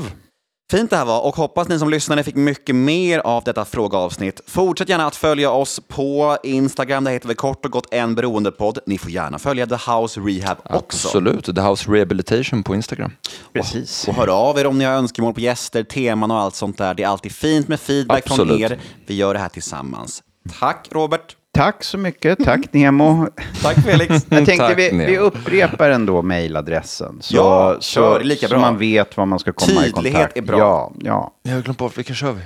Fint 0.74 0.90
det 0.90 0.98
här 0.98 1.06
var 1.06 1.22
och 1.22 1.36
hoppas 1.36 1.68
ni 1.68 1.80
som 1.80 1.90
lyssnade 1.90 2.24
fick 2.24 2.36
mycket 2.36 2.76
mer 2.76 3.20
av 3.20 3.44
detta 3.44 3.66
frågeavsnitt. 3.66 4.42
Fortsätt 4.48 4.90
gärna 4.90 5.06
att 5.06 5.16
följa 5.16 5.52
oss 5.52 5.80
på 5.88 6.38
Instagram, 6.44 7.04
där 7.04 7.12
heter 7.12 7.28
vi 7.28 7.36
kort 7.36 7.66
och 7.66 7.72
gott 7.72 7.94
en 7.94 8.16
beroendepodd. 8.16 8.80
Ni 8.86 8.98
får 8.98 9.12
gärna 9.12 9.40
följa 9.40 9.68
The 9.68 9.92
House 9.92 10.20
Rehab 10.20 10.58
också. 10.64 11.08
Absolut. 11.08 11.56
The 11.56 11.62
House 11.62 11.92
Rehabilitation 11.92 12.64
på 12.64 12.76
Instagram. 12.76 13.12
Precis. 13.54 14.08
Och 14.08 14.14
hör 14.14 14.28
av 14.28 14.60
er 14.60 14.68
om 14.68 14.78
ni 14.78 14.86
har 14.86 14.94
önskemål 14.94 15.34
på 15.34 15.40
gäster, 15.40 15.84
teman 15.84 16.32
och 16.32 16.38
allt 16.38 16.56
sånt 16.56 16.78
där. 16.78 16.94
Det 16.94 17.04
är 17.04 17.08
alltid 17.08 17.32
fint 17.32 17.68
med 17.68 17.80
feedback 17.80 18.28
från 18.28 18.40
Absolut. 18.42 18.72
er. 18.72 18.80
Vi 19.06 19.16
gör 19.16 19.34
det 19.34 19.40
här 19.40 19.50
tillsammans. 19.50 20.24
Tack 20.60 20.88
Robert. 20.92 21.36
Tack 21.54 21.84
så 21.84 21.98
mycket. 21.98 22.40
Tack 22.46 22.74
Nemo. 22.74 23.28
Tack 23.62 23.76
Felix. 23.86 24.10
Jag 24.30 24.46
tänkte 24.46 24.58
Tack, 24.68 24.78
vi, 24.78 24.90
vi 25.08 25.18
upprepar 25.18 25.90
ändå 25.90 26.22
mejladressen. 26.22 27.18
Så, 27.22 27.36
Ja, 27.36 27.76
så, 27.80 27.82
kör, 27.82 28.20
det 28.20 28.26
är 28.26 28.28
lika 28.28 28.48
så 28.48 28.54
bra. 28.54 28.60
man 28.62 28.78
vet 28.78 29.18
vad 29.18 29.28
man 29.28 29.40
ska 29.40 29.54
komma 29.54 29.72
i 29.72 29.92
Tydlighet 29.92 30.14
kontakt 30.14 30.38
är 30.38 30.42
bra. 30.42 30.58
Ja, 30.60 30.92
ja. 31.00 31.34
Jag 31.44 31.54
har 31.54 31.62
glömt 31.62 31.78
bort, 31.78 31.98
vilken 31.98 32.16
kör 32.16 32.32
vi? 32.32 32.42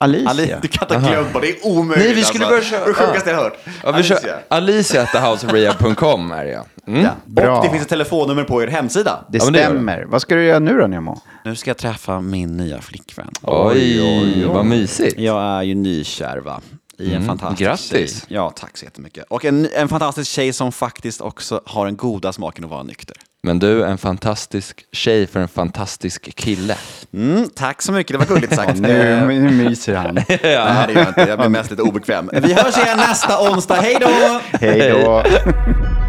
Alicia. 0.00 0.30
Ali, 0.30 0.54
du 0.62 0.68
kan 0.68 0.84
inte 0.84 0.98
ha 0.98 1.10
glömt 1.12 1.32
på 1.32 1.40
det. 1.40 1.48
är 1.48 1.66
omöjligt. 1.66 2.06
Nej, 2.06 2.14
vi 2.14 2.22
skulle 2.22 2.46
alltså. 2.46 2.70
börja 2.70 2.84
köra- 2.84 2.88
Det 2.88 2.94
sjukaste 2.94 3.30
jag 3.30 3.36
hört. 3.36 3.58
Ja, 3.84 3.92
vi 3.92 4.02
kör 4.02 4.18
Alicia.thehouserehab.com 4.48 6.32
är 6.32 6.44
det 6.44 6.50
ja. 6.50 6.64
Mm. 6.86 7.06
Bra. 7.24 7.58
Och 7.58 7.64
det 7.64 7.70
finns 7.70 7.82
ett 7.82 7.88
telefonnummer 7.88 8.44
på 8.44 8.62
er 8.62 8.66
hemsida. 8.66 9.24
Det 9.28 9.38
Ja, 9.38 9.44
men 9.44 9.52
det 9.52 9.58
stämmer. 9.64 10.04
Vad 10.08 10.22
ska 10.22 10.34
du 10.34 10.44
göra 10.44 10.58
nu 10.58 10.78
då, 10.78 10.86
Nemo? 10.86 11.20
Nu 11.44 11.56
ska 11.56 11.70
jag 11.70 11.76
träffa 11.76 12.20
min 12.20 12.56
nya 12.56 12.80
flickvän. 12.80 13.30
Oj, 13.42 14.02
oj, 14.02 14.44
vad 14.44 14.66
mysigt. 14.66 15.18
Jag 15.18 15.42
är 15.42 15.62
ju 15.62 15.74
nykär 15.74 16.38
va? 16.38 16.60
I 16.98 17.14
en 17.14 17.26
fantastisk 17.26 17.62
grattis. 17.62 17.90
tjej. 17.90 18.08
Ja, 18.28 18.50
tack 18.50 18.76
så 18.76 18.84
jättemycket. 18.84 19.24
Och 19.28 19.44
en, 19.44 19.68
en 19.74 19.88
fantastisk 19.88 20.30
tjej 20.30 20.52
som 20.52 20.72
faktiskt 20.72 21.20
också 21.20 21.60
har 21.66 21.84
den 21.86 21.96
goda 21.96 22.32
smaken 22.32 22.64
att 22.64 22.70
vara 22.70 22.82
nykter. 22.82 23.16
Men 23.42 23.58
du, 23.58 23.84
en 23.84 23.98
fantastisk 23.98 24.84
tjej 24.92 25.26
för 25.26 25.40
en 25.40 25.48
fantastisk 25.48 26.34
kille. 26.36 26.76
Mm, 27.12 27.48
tack 27.54 27.82
så 27.82 27.92
mycket, 27.92 28.12
det 28.12 28.18
var 28.18 28.26
gulligt 28.26 28.54
sagt. 28.54 28.78
Nu, 28.78 29.26
nu 29.26 29.50
myser 29.50 29.94
han. 29.94 30.14
Nej, 30.28 30.38
det 30.42 30.52
gör 30.52 30.88
jag 30.94 31.08
inte. 31.08 31.20
Jag 31.28 31.38
blir 31.38 31.48
mest 31.48 31.70
lite 31.70 31.82
obekväm. 31.82 32.30
Vi 32.32 32.52
hörs 32.52 32.76
igen 32.78 32.96
nästa 32.98 33.50
onsdag. 33.50 33.74
Hej 33.74 33.96
då! 34.00 34.40
Hej 34.60 34.90
då. 34.90 35.24